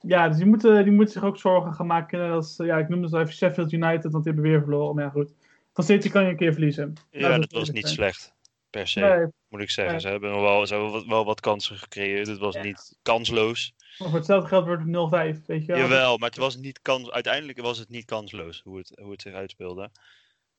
[0.00, 2.28] ja, dus die moeten, die moeten zich ook zorgen gaan maken.
[2.28, 4.94] Dat is, ja, ik noemde ze even Sheffield United, want die hebben weer verloren.
[4.94, 5.32] Maar ja, goed.
[5.72, 6.92] Van City kan je een keer verliezen.
[7.10, 7.94] Ja, we dat was niet zijn.
[7.94, 8.34] slecht,
[8.70, 9.92] per se, Nee, moet ik zeggen.
[9.92, 10.02] Nee.
[10.02, 12.26] Ze hebben wel, ze hebben wat, wel wat kansen gecreëerd.
[12.26, 12.62] Het was Ja.
[12.62, 13.72] niet kansloos.
[13.98, 15.78] maar voor hetzelfde geld wordt het 0-5, weet je wel.
[15.80, 19.22] Jawel, maar het was niet kans, uiteindelijk was het niet kansloos hoe het, hoe het
[19.22, 19.90] zich uitspeelde.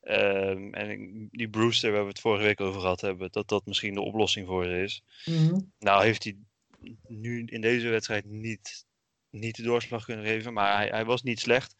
[0.01, 3.93] Ehm, en die Brewster, waar we het vorige week over gehad hebben, dat dat misschien
[3.93, 5.03] de oplossing voor ze is.
[5.25, 5.59] Mhm.
[5.79, 6.37] Nou heeft hij
[7.07, 8.85] nu in deze wedstrijd niet,
[9.29, 11.75] niet de doorslag kunnen geven, maar hij, hij was niet slecht.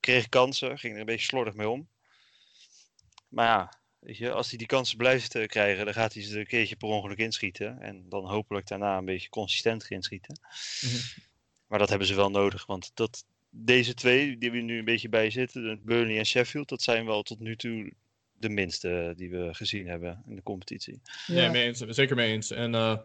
[0.00, 1.88] Kreeg kansen, ging er een beetje slordig mee om.
[3.28, 6.38] Maar ja, weet je, als hij die kansen blijft eh, krijgen, dan gaat hij ze
[6.38, 7.80] een keertje per ongeluk inschieten.
[7.80, 10.40] En dan hopelijk daarna een beetje consistenter inschieten.
[11.66, 15.08] Maar dat hebben ze wel nodig, want dat, deze twee die we nu een beetje
[15.08, 17.92] bij zitten, de Burnley en Sheffield, dat zijn wel tot nu toe
[18.32, 21.00] de minste die we gezien hebben in de competitie.
[21.26, 21.34] Ja.
[21.34, 21.78] Nee, mee eens.
[21.78, 22.50] Zeker mee eens.
[22.50, 22.98] En eh,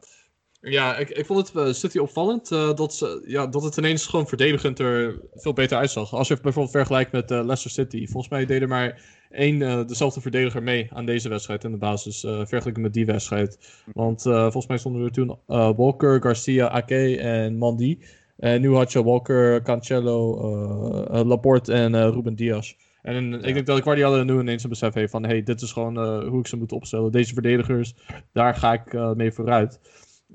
[0.61, 4.05] ja, ik, ik vond het eh, City opvallend eh, dat, ze, ja, dat het ineens
[4.05, 6.13] gewoon verdedigend er veel beter uitzag.
[6.13, 8.05] Als je het bijvoorbeeld vergelijkt met eh, Leicester City.
[8.07, 11.77] Volgens mij deed er maar één eh, dezelfde verdediger mee aan deze wedstrijd in de
[11.77, 12.23] basis.
[12.23, 13.57] eh vergeleken met die wedstrijd.
[13.93, 17.97] Want eh, volgens mij stonden er toen eh, Walker, Garcia, Ake en Mandy.
[18.37, 22.73] En nu had je Walker, Cancelo, eh, eh, Laporte en eh, Ruben Diaz.
[23.01, 25.25] En ik denk dat Guardiola nu ineens een besef heeft van...
[25.25, 27.11] hey, dit is gewoon eh, hoe ik ze moet opstellen.
[27.11, 27.95] Deze verdedigers,
[28.33, 29.79] daar ga ik eh, mee vooruit.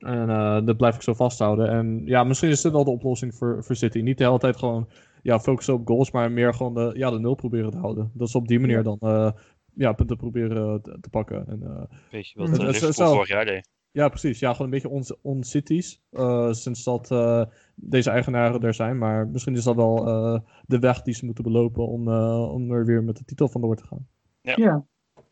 [0.03, 1.69] En eh, dat blijf ik zo vasthouden.
[1.69, 4.01] En ja, misschien is dit wel de oplossing voor, voor City.
[4.01, 4.89] Niet de hele tijd gewoon
[5.23, 8.11] ja, focussen op goals, maar meer gewoon de, ja, de nul proberen te houden.
[8.15, 9.31] Dat ze op die manier dan eh,
[9.75, 11.47] ja, punten proberen te, te pakken.
[11.49, 13.69] En, eh, Weet je wat eh, Dat is Liverpool vorig jaar deed?
[13.91, 14.39] ja, precies.
[14.39, 16.03] Ja, gewoon een beetje on- on-cities.
[16.11, 17.43] eh, sinds dat eh,
[17.77, 18.99] deze eigenaren er zijn.
[18.99, 22.71] Maar misschien is dat wel eh, de weg die ze moeten belopen om, eh, om
[22.73, 24.07] er weer met de titel vandoor te gaan.
[24.41, 24.85] Ja,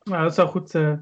[0.02, 0.92] nou, dat zou goed, eh,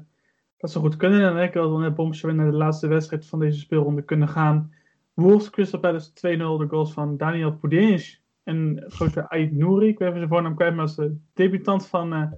[0.59, 1.19] dat zou goed kunnen.
[1.19, 4.01] En dan denk ik dat we net bomsje naar de laatste wedstrijd van deze speelronde
[4.01, 4.73] kunnen gaan.
[5.13, 6.13] Wolves Crystal Palace 2-0,
[6.59, 9.87] de goals van Daniel Pudic en grote Ait Nouri.
[9.87, 12.31] Ik weet even zijn voornaam kwijt, maar als de debutant van, eh,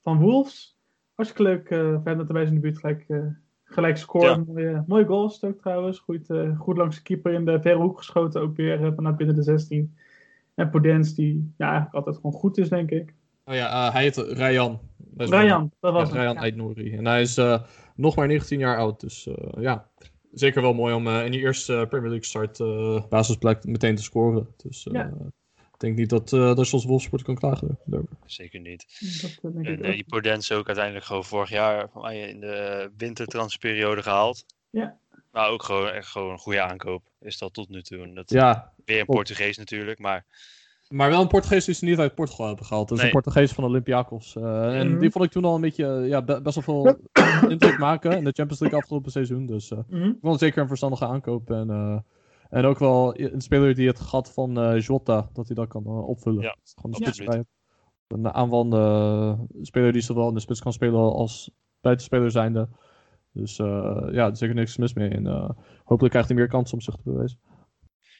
[0.00, 0.78] van Wolves.
[1.14, 3.26] Hartstikke leuk eh voor hem dat erbij zijn in de buurt gelijk, eh,
[3.64, 4.44] gelijk scoren.
[4.46, 4.52] Ja.
[4.52, 5.98] Mooie, mooie goals ook trouwens.
[5.98, 9.16] Goed, eh, goed langs de keeper in de verre hoek geschoten, ook weer eh, vanuit
[9.16, 9.96] binnen de 16.
[10.54, 13.14] En Podence, die ja, eigenlijk altijd gewoon goed is, denk ik.
[13.48, 14.80] Oh ja, eh, hij heet Ryan.
[14.96, 16.14] Dat Ryan, dat was Ja.
[16.14, 16.40] Ryan Ja.
[16.40, 16.96] Aitnouri.
[16.96, 17.62] En hij is eh,
[17.94, 19.00] nog maar 19 jaar oud.
[19.00, 19.90] Dus eh, ja,
[20.32, 24.02] zeker wel mooi om eh, in die eerste Premier League start eh basisplek meteen te
[24.02, 24.46] scoren.
[24.56, 25.12] Dus eh, Ja.
[25.56, 27.78] ik denk niet dat, uh, dat Jos Wolfsport kan klagen.
[27.84, 28.16] daarover.
[28.26, 28.86] Zeker niet.
[29.42, 29.92] Dat denk ik En ook.
[29.92, 34.44] die Podence ook uiteindelijk gewoon vorig jaar van mij in de wintertransferperiode gehaald.
[34.70, 34.98] Ja.
[35.32, 38.02] Maar ook gewoon echt gewoon een goede aankoop is dat tot nu toe.
[38.02, 39.18] En dat Ja, weer een klopt.
[39.20, 40.24] Portugees natuurlijk, maar
[40.88, 42.88] maar wel een Portugees die ze niet uit Portugal hebben gehaald.
[42.88, 43.12] Dat is Nee.
[43.14, 44.36] een Portugees van Olympiakos.
[44.36, 44.98] Eh, en Mhm.
[44.98, 46.96] die vond ik toen al een beetje, ja, be- best wel veel
[47.52, 49.46] indruk maken in de Champions League afgelopen seizoen.
[49.46, 50.02] Dus eh, Mhm.
[50.04, 51.50] Ik vond het zeker een verstandige aankoop.
[51.50, 51.98] En, eh,
[52.48, 55.86] en ook wel een speler die het gat van eh Jota, dat hij dat kan
[55.86, 56.42] opvullen.
[56.42, 57.44] Ja, Gewoon een spits bij.
[58.06, 62.68] Een aanvallende speler die zowel in de spits kan spelen als buitenspeler zijnde.
[63.32, 63.66] Dus eh,
[64.10, 65.08] ja, er is zeker niks mis mee.
[65.08, 65.50] En eh,
[65.84, 67.38] hopelijk krijgt hij meer kans om zich te bewijzen.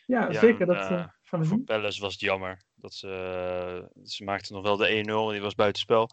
[0.06, 0.60] Ja, Ja, zeker.
[0.60, 1.58] en, Dat voor.
[1.58, 2.60] Palace was het jammer.
[2.74, 6.10] Dat ze, eh, ze maakten nog wel de 1-0 en die was buitenspel.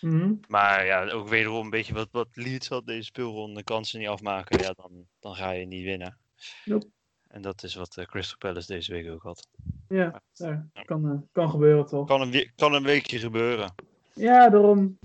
[0.00, 0.34] Mhm.
[0.48, 3.62] Maar ja, ook wederom een beetje wat, wat Leeds had deze speelronde.
[3.62, 6.18] Kansen niet afmaken, ja, dan, dan ga je niet winnen.
[6.64, 6.86] Nope.
[7.28, 9.48] En dat is wat eh, Crystal Palace deze week ook had.
[9.88, 12.06] Ja, ja, kan, eh, kan gebeuren toch?
[12.06, 13.74] Kan een, kan een weekje gebeuren.
[14.12, 14.98] Ja, daarom.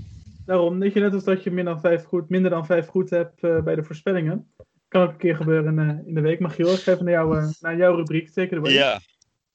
[0.45, 0.79] Daarom.
[0.79, 3.41] Weet je, net als dat je minder dan vijf goed, minder dan vijf goed hebt
[3.41, 4.51] bij de voorspellingen.
[4.87, 6.39] Kan ook een keer gebeuren in, in de week.
[6.39, 8.35] Magiel, ik ga even naar, jou, naar jouw rubriek.
[8.35, 8.71] It away.
[8.71, 8.99] Ja.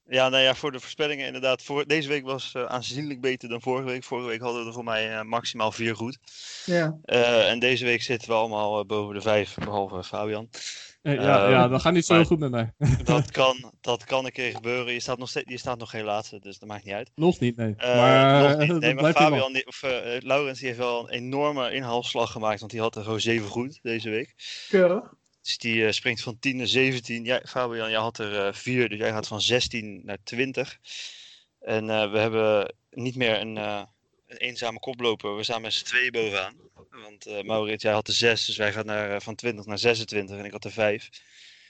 [0.09, 1.63] Ja, nou ja, voor de voorspellingen inderdaad.
[1.63, 4.03] Voor, deze week was eh, aanzienlijk beter dan vorige week.
[4.03, 6.17] Vorige week hadden we er voor mij eh, maximaal vier goed.
[6.65, 6.97] Ja.
[7.03, 10.49] Eh, en deze week zitten we allemaal boven de vijf, behalve Fabian.
[11.01, 12.73] Eh, ja, ja, dat gaat niet zo maar- goed met mij.
[13.03, 14.93] Dat kan, dat kan een keer gebeuren.
[14.93, 17.11] Je staat nog, steeds, je staat nog geen laatste, dus dat maakt niet uit.
[17.15, 17.73] Nog niet, nee.
[17.77, 18.79] Maar niet.
[18.79, 19.13] Nee, maar.
[19.13, 19.81] Fabian, die- of
[20.19, 23.79] Laurens, die heeft wel een enorme inhaalslag gemaakt, want die had er gewoon zeven goed
[23.81, 24.35] deze week.
[24.69, 25.13] Keurig.
[25.47, 27.23] Dus die eh, springt van 10 naar 17.
[27.23, 30.79] Jij, Fabian, jij had er eh 4, dus jij gaat van 16 naar 20.
[31.59, 33.83] En eh, we hebben niet meer een, eh,
[34.27, 35.35] een eenzame koploper.
[35.35, 36.55] We staan met z'n tweeën bovenaan.
[36.89, 39.79] Want eh Maurits, jij had de 6, dus wij gaan naar, eh, van 20 naar
[39.79, 41.09] 26 en ik had de 5.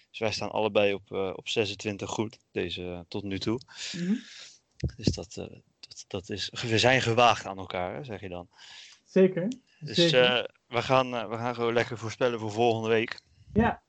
[0.09, 3.59] Dus wij staan allebei op, eh, op 26 goed, deze eh, tot nu toe.
[3.91, 4.13] Mhm.
[4.95, 5.45] Dus dat, eh,
[5.79, 8.49] dat, dat is, we zijn gewaagd aan elkaar, hè, zeg je dan.
[9.05, 9.47] Zeker.
[9.79, 10.23] Dus Zeker.
[10.23, 13.19] eh, we, gaan, eh, we gaan gewoon lekker voorspellen voor volgende week.
[13.53, 13.81] Ja.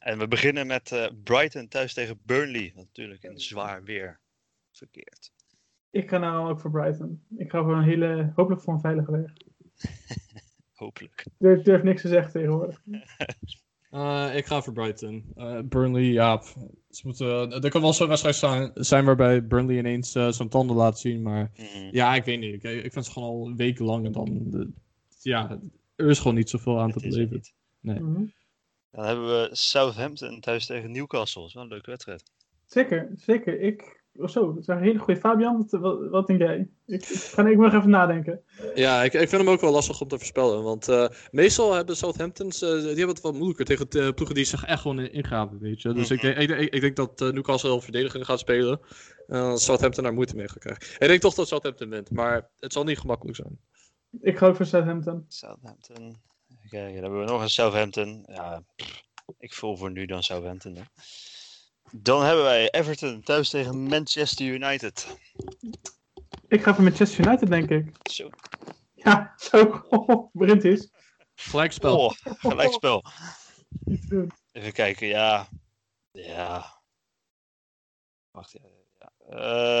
[0.00, 2.72] En we beginnen met eh, Brighton thuis tegen Burnley.
[2.74, 4.20] Wat natuurlijk in zwaar weer
[4.70, 5.32] verkeerd.
[5.90, 7.22] Ik ga nou ook voor Brighton.
[7.36, 9.32] Ik ga voor een hele, hopelijk voor een veilige weg.
[10.82, 11.26] Hopelijk.
[11.38, 12.82] Ik durf, niks te zeggen tegenwoordig.
[13.92, 15.32] Eh, ik ga voor Brighton.
[15.36, 16.42] Eh, Burnley, ja.
[16.90, 20.76] Ze moeten, er kan wel zo'n wedstrijd zijn, zijn waarbij Burnley ineens eh, zijn tanden
[20.76, 21.22] laat zien.
[21.22, 21.88] Maar Mhm.
[21.94, 22.64] ja, ik weet niet.
[22.64, 24.50] Ik, ik vind ze gewoon al wekenlang en dan.
[24.50, 24.70] de-
[25.20, 25.58] ja,
[25.96, 27.34] er is gewoon niet zoveel aan te Het beleven.
[27.34, 27.54] niet.
[27.80, 28.24] Mhm.
[28.92, 31.40] Dan hebben we Southampton thuis tegen Newcastle.
[31.40, 32.22] Dat is wel een leuke wedstrijd.
[32.66, 33.60] Zeker, zeker.
[33.60, 35.20] Ik, oh zo, dat is een hele goede.
[35.20, 35.66] Fabian,
[36.10, 36.68] wat, denk jij?
[36.86, 38.40] Ik, ik, ga, ik mag even nadenken.
[38.74, 40.62] Ja, ik, ik vind hem ook wel lastig om te voorspellen.
[40.62, 44.44] Want eh, meestal hebben Southamptons, eh, die hebben het wat moeilijker tegen de ploegen die
[44.44, 45.92] zich echt gewoon in- ingraven, weet je.
[45.92, 46.34] Dus ik, Mhm.
[46.34, 48.80] denk- ik, ik, ik denk dat eh, Newcastle heel verdedigend gaat spelen.
[49.26, 50.82] En Southampton daar moeite mee gaat krijgen.
[50.98, 53.58] Ik denk toch dat Southampton wint, maar het zal niet gemakkelijk zijn.
[54.20, 55.24] Ik ga ook voor Southampton.
[55.28, 56.16] Southampton.
[56.72, 58.24] Kijken, dan hebben we nog een Southampton.
[58.26, 59.02] Ja, pff,
[59.38, 60.76] ik voel voor nu dan Southampton.
[60.76, 60.82] Hè.
[61.90, 65.16] Dan hebben wij Everton thuis tegen Manchester United.
[66.48, 68.10] Ik ga voor Manchester United, denk ik.
[68.10, 68.30] Zo.
[68.94, 69.82] Ja, zo.
[70.32, 70.90] Begint is.
[71.34, 72.04] Gelijkspel.
[72.04, 73.04] Oh, gelijkspel.
[74.52, 75.48] Even kijken, ja.
[76.10, 76.82] Ja.
[78.30, 78.60] Wacht, ja.
[78.98, 79.12] ja.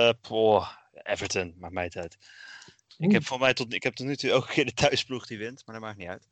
[0.08, 2.18] Eh, poh, Everton, maakt mij het uit.
[2.98, 5.38] Ik heb, voor mij tot, ik heb tot nu toe elke keer de thuisploeg die
[5.38, 6.28] wint, maar dat maakt niet uit.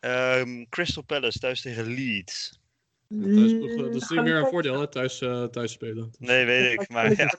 [0.00, 2.60] Ehm, Crystal Palace thuis tegen Leeds.
[3.08, 6.10] Thuisploeg, eh, dat is niet meer een voordeel, hè, thuis, eh, thuis spelen.
[6.18, 7.38] Nee, weet ik, maar ja.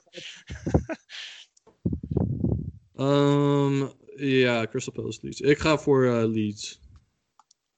[2.94, 5.40] Ehm, ja, Crystal Palace Leeds.
[5.40, 6.80] Ik ga voor eh, Leeds.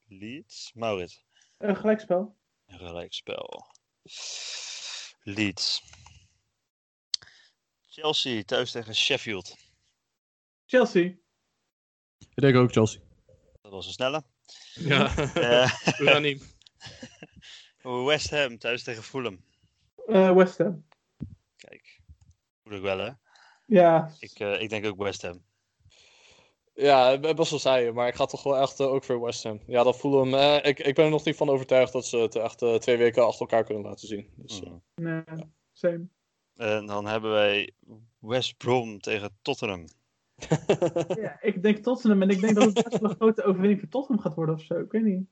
[0.09, 1.25] Leeds, Maurits.
[1.59, 2.37] Een gelijkspel.
[2.67, 3.67] Een gelijkspel.
[5.23, 5.83] Leeds.
[7.87, 9.57] Chelsea thuis tegen Sheffield.
[10.67, 11.03] Chelsea.
[12.19, 13.01] Ik denk ook Chelsea.
[13.63, 14.25] Dat was een snelle.
[14.75, 15.71] Ja, Eh,
[16.01, 16.41] unaniem.
[18.07, 19.45] West Ham thuis tegen Fulham.
[20.07, 20.87] Eh, West Ham.
[21.57, 22.01] Kijk,
[22.63, 23.11] moet ik wel hè.
[23.67, 25.45] Ja, Ik, eh, ik denk ook West Ham.
[26.75, 29.61] Ja, best wel saai, maar ik ga toch wel echt eh, ook voor West Ham.
[29.67, 30.35] Ja, dat voelen hem.
[30.63, 32.97] eh, ik, ik ben er nog niet van overtuigd dat ze het echt eh, twee
[32.97, 34.33] weken achter elkaar kunnen laten zien.
[34.37, 34.75] Dus, Mhm.
[34.95, 35.23] nee,
[35.73, 36.09] same.
[36.57, 37.71] En dan hebben wij
[38.19, 39.85] West Brom tegen Tottenham.
[41.23, 43.89] Ja, ik denk Tottenham en ik denk dat het best wel een grote overwinning voor
[43.89, 44.81] Tottenham gaat worden of zo.
[44.81, 45.29] Ik weet niet.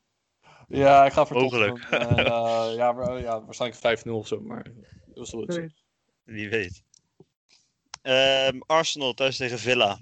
[0.68, 1.78] ja, ik ga voor Mogelijk.
[1.78, 2.08] Tottenham.
[2.18, 4.66] En, eh, ja, maar- ja, waarschijnlijk 5-0 of zo, maar
[5.06, 5.84] dat is wel iets.
[6.22, 6.82] Wie weet.
[8.02, 9.98] Ehm, Arsenal thuis tegen Villa.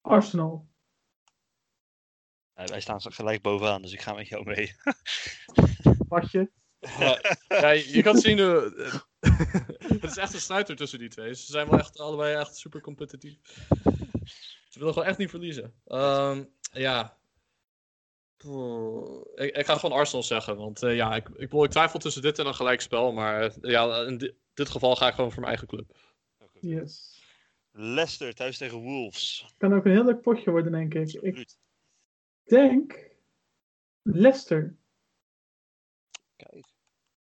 [0.00, 0.66] Arsenal.
[2.54, 4.72] Wij staan gelijk bovenaan, dus ik ga met jou mee.
[6.08, 6.50] Watje.
[7.48, 8.94] Ja, je, je kan zien, eh,
[9.92, 11.34] het is echt een strijd er tussen die twee.
[11.34, 13.38] Ze zijn wel echt allebei echt super competitief.
[14.68, 15.74] Ze willen gewoon echt niet verliezen.
[15.86, 17.16] Ehm, ja.
[19.34, 22.46] Ik, ik ga gewoon Arsenal zeggen, want eh, ja, ik, ik, twijfel tussen dit en
[22.46, 25.68] een gelijkspel, maar eh, ja, in di- dit geval ga ik gewoon voor mijn eigen
[25.68, 25.96] club.
[26.60, 27.22] Yes.
[27.72, 29.54] Leicester thuis tegen Wolves.
[29.56, 31.12] Kan ook een heel leuk potje worden, denk ik.
[31.12, 31.56] Ik
[32.44, 33.10] denk
[34.02, 34.76] Leicester.
[36.36, 36.66] Kijk.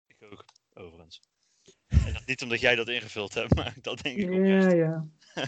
[0.08, 1.22] Ik ook, overigens.
[2.16, 4.76] En niet omdat jij dat ingevuld hebt, maar dat denk ik Ja, oprecht.
[4.76, 5.08] ja.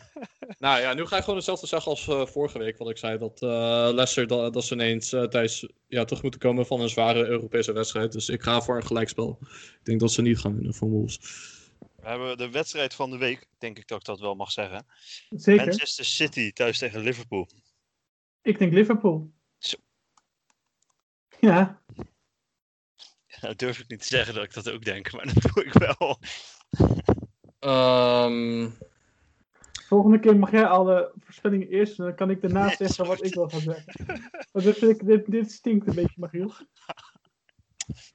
[0.60, 3.18] Nou ja, nu ga ik gewoon hetzelfde zeggen als eh, vorige week, wat ik zei.
[3.18, 3.50] Dat eh
[3.94, 7.72] Leicester, dat, dat ze ineens eh, tijdens ja, terug moeten komen van een zware Europese
[7.72, 8.12] wedstrijd.
[8.12, 9.38] Dus ik ga voor een gelijkspel.
[9.42, 11.20] Ik denk dat ze niet gaan winnen van Wolves.
[11.96, 14.86] We hebben de wedstrijd van de week, denk ik dat ik dat wel mag zeggen.
[15.30, 15.66] Zeker.
[15.66, 17.50] Manchester City thuis tegen Liverpool.
[18.42, 19.32] Ik denk Liverpool.
[19.58, 19.78] Zo.
[21.40, 21.82] Ja,
[23.52, 25.74] Nou durf ik niet te zeggen dat ik dat ook denk, maar dat doe ik
[25.74, 26.20] wel.
[27.60, 28.70] Ehm,
[29.88, 33.34] volgende keer mag jij alle voorspellingen eerst en dan kan ik daarna zeggen wat ik
[33.34, 33.94] wil gaan zeggen.
[34.52, 36.54] Want dit, vind ik, dit, dit stinkt een beetje, Magiel.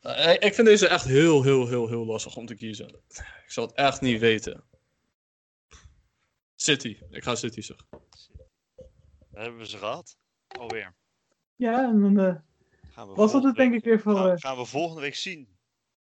[0.01, 2.89] eh, ik vind deze echt heel, heel, heel, heel lastig om te kiezen.
[3.09, 4.65] Ik zal het echt niet weten.
[6.55, 6.99] City.
[7.11, 7.87] Ik ga City zeggen.
[9.33, 10.17] Hebben we ze gehad.
[10.47, 10.95] Alweer.
[11.57, 12.37] Ja, en dan eh,
[12.97, 14.17] Gaan we was dat het denk ik weer voor...
[14.17, 15.49] gaan, eh, gaan we volgende week zien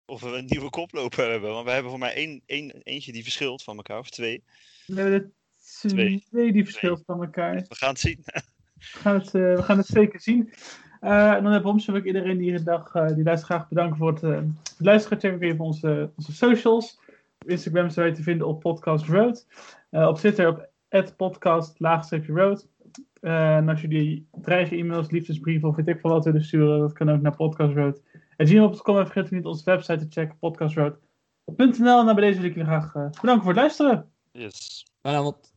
[0.05, 1.51] of we een nieuwe koploper hebben.
[1.51, 4.43] Want we hebben voor mij één, één, eentje die verschilt van elkaar, of twee.
[4.87, 5.31] we hebben er
[5.79, 6.25] Twee.
[6.31, 7.55] twee die verschilt van elkaar.
[7.55, 8.21] We gaan het zien.
[8.93, 10.53] We gaan het, eh, we gaan het zeker zien.
[11.01, 14.13] Eh, en dan heb ons wil ik iedereen die dag die luistert graag bedanken voor
[14.13, 14.47] het, het
[14.79, 15.21] luisteren.
[15.21, 16.99] Check even onze, onze socials.
[17.39, 19.47] Op Instagram zijn wij te vinden op Podcast Road.
[19.91, 20.69] Op Twitter op
[21.17, 21.81] podcast
[23.25, 26.93] Eh, en als jullie dreigen e-mails, liefdesbrieven of weet ik veel wat willen sturen, dat
[26.93, 28.03] kan ook naar podcastroad.
[28.37, 28.47] En
[29.07, 31.99] vergeet niet onze website te checken, podcastroad.nl.
[32.01, 34.11] En dan bij deze wil ik jullie graag eh, bedanken voor het luisteren.
[34.33, 34.87] Yes.
[35.03, 35.54] Want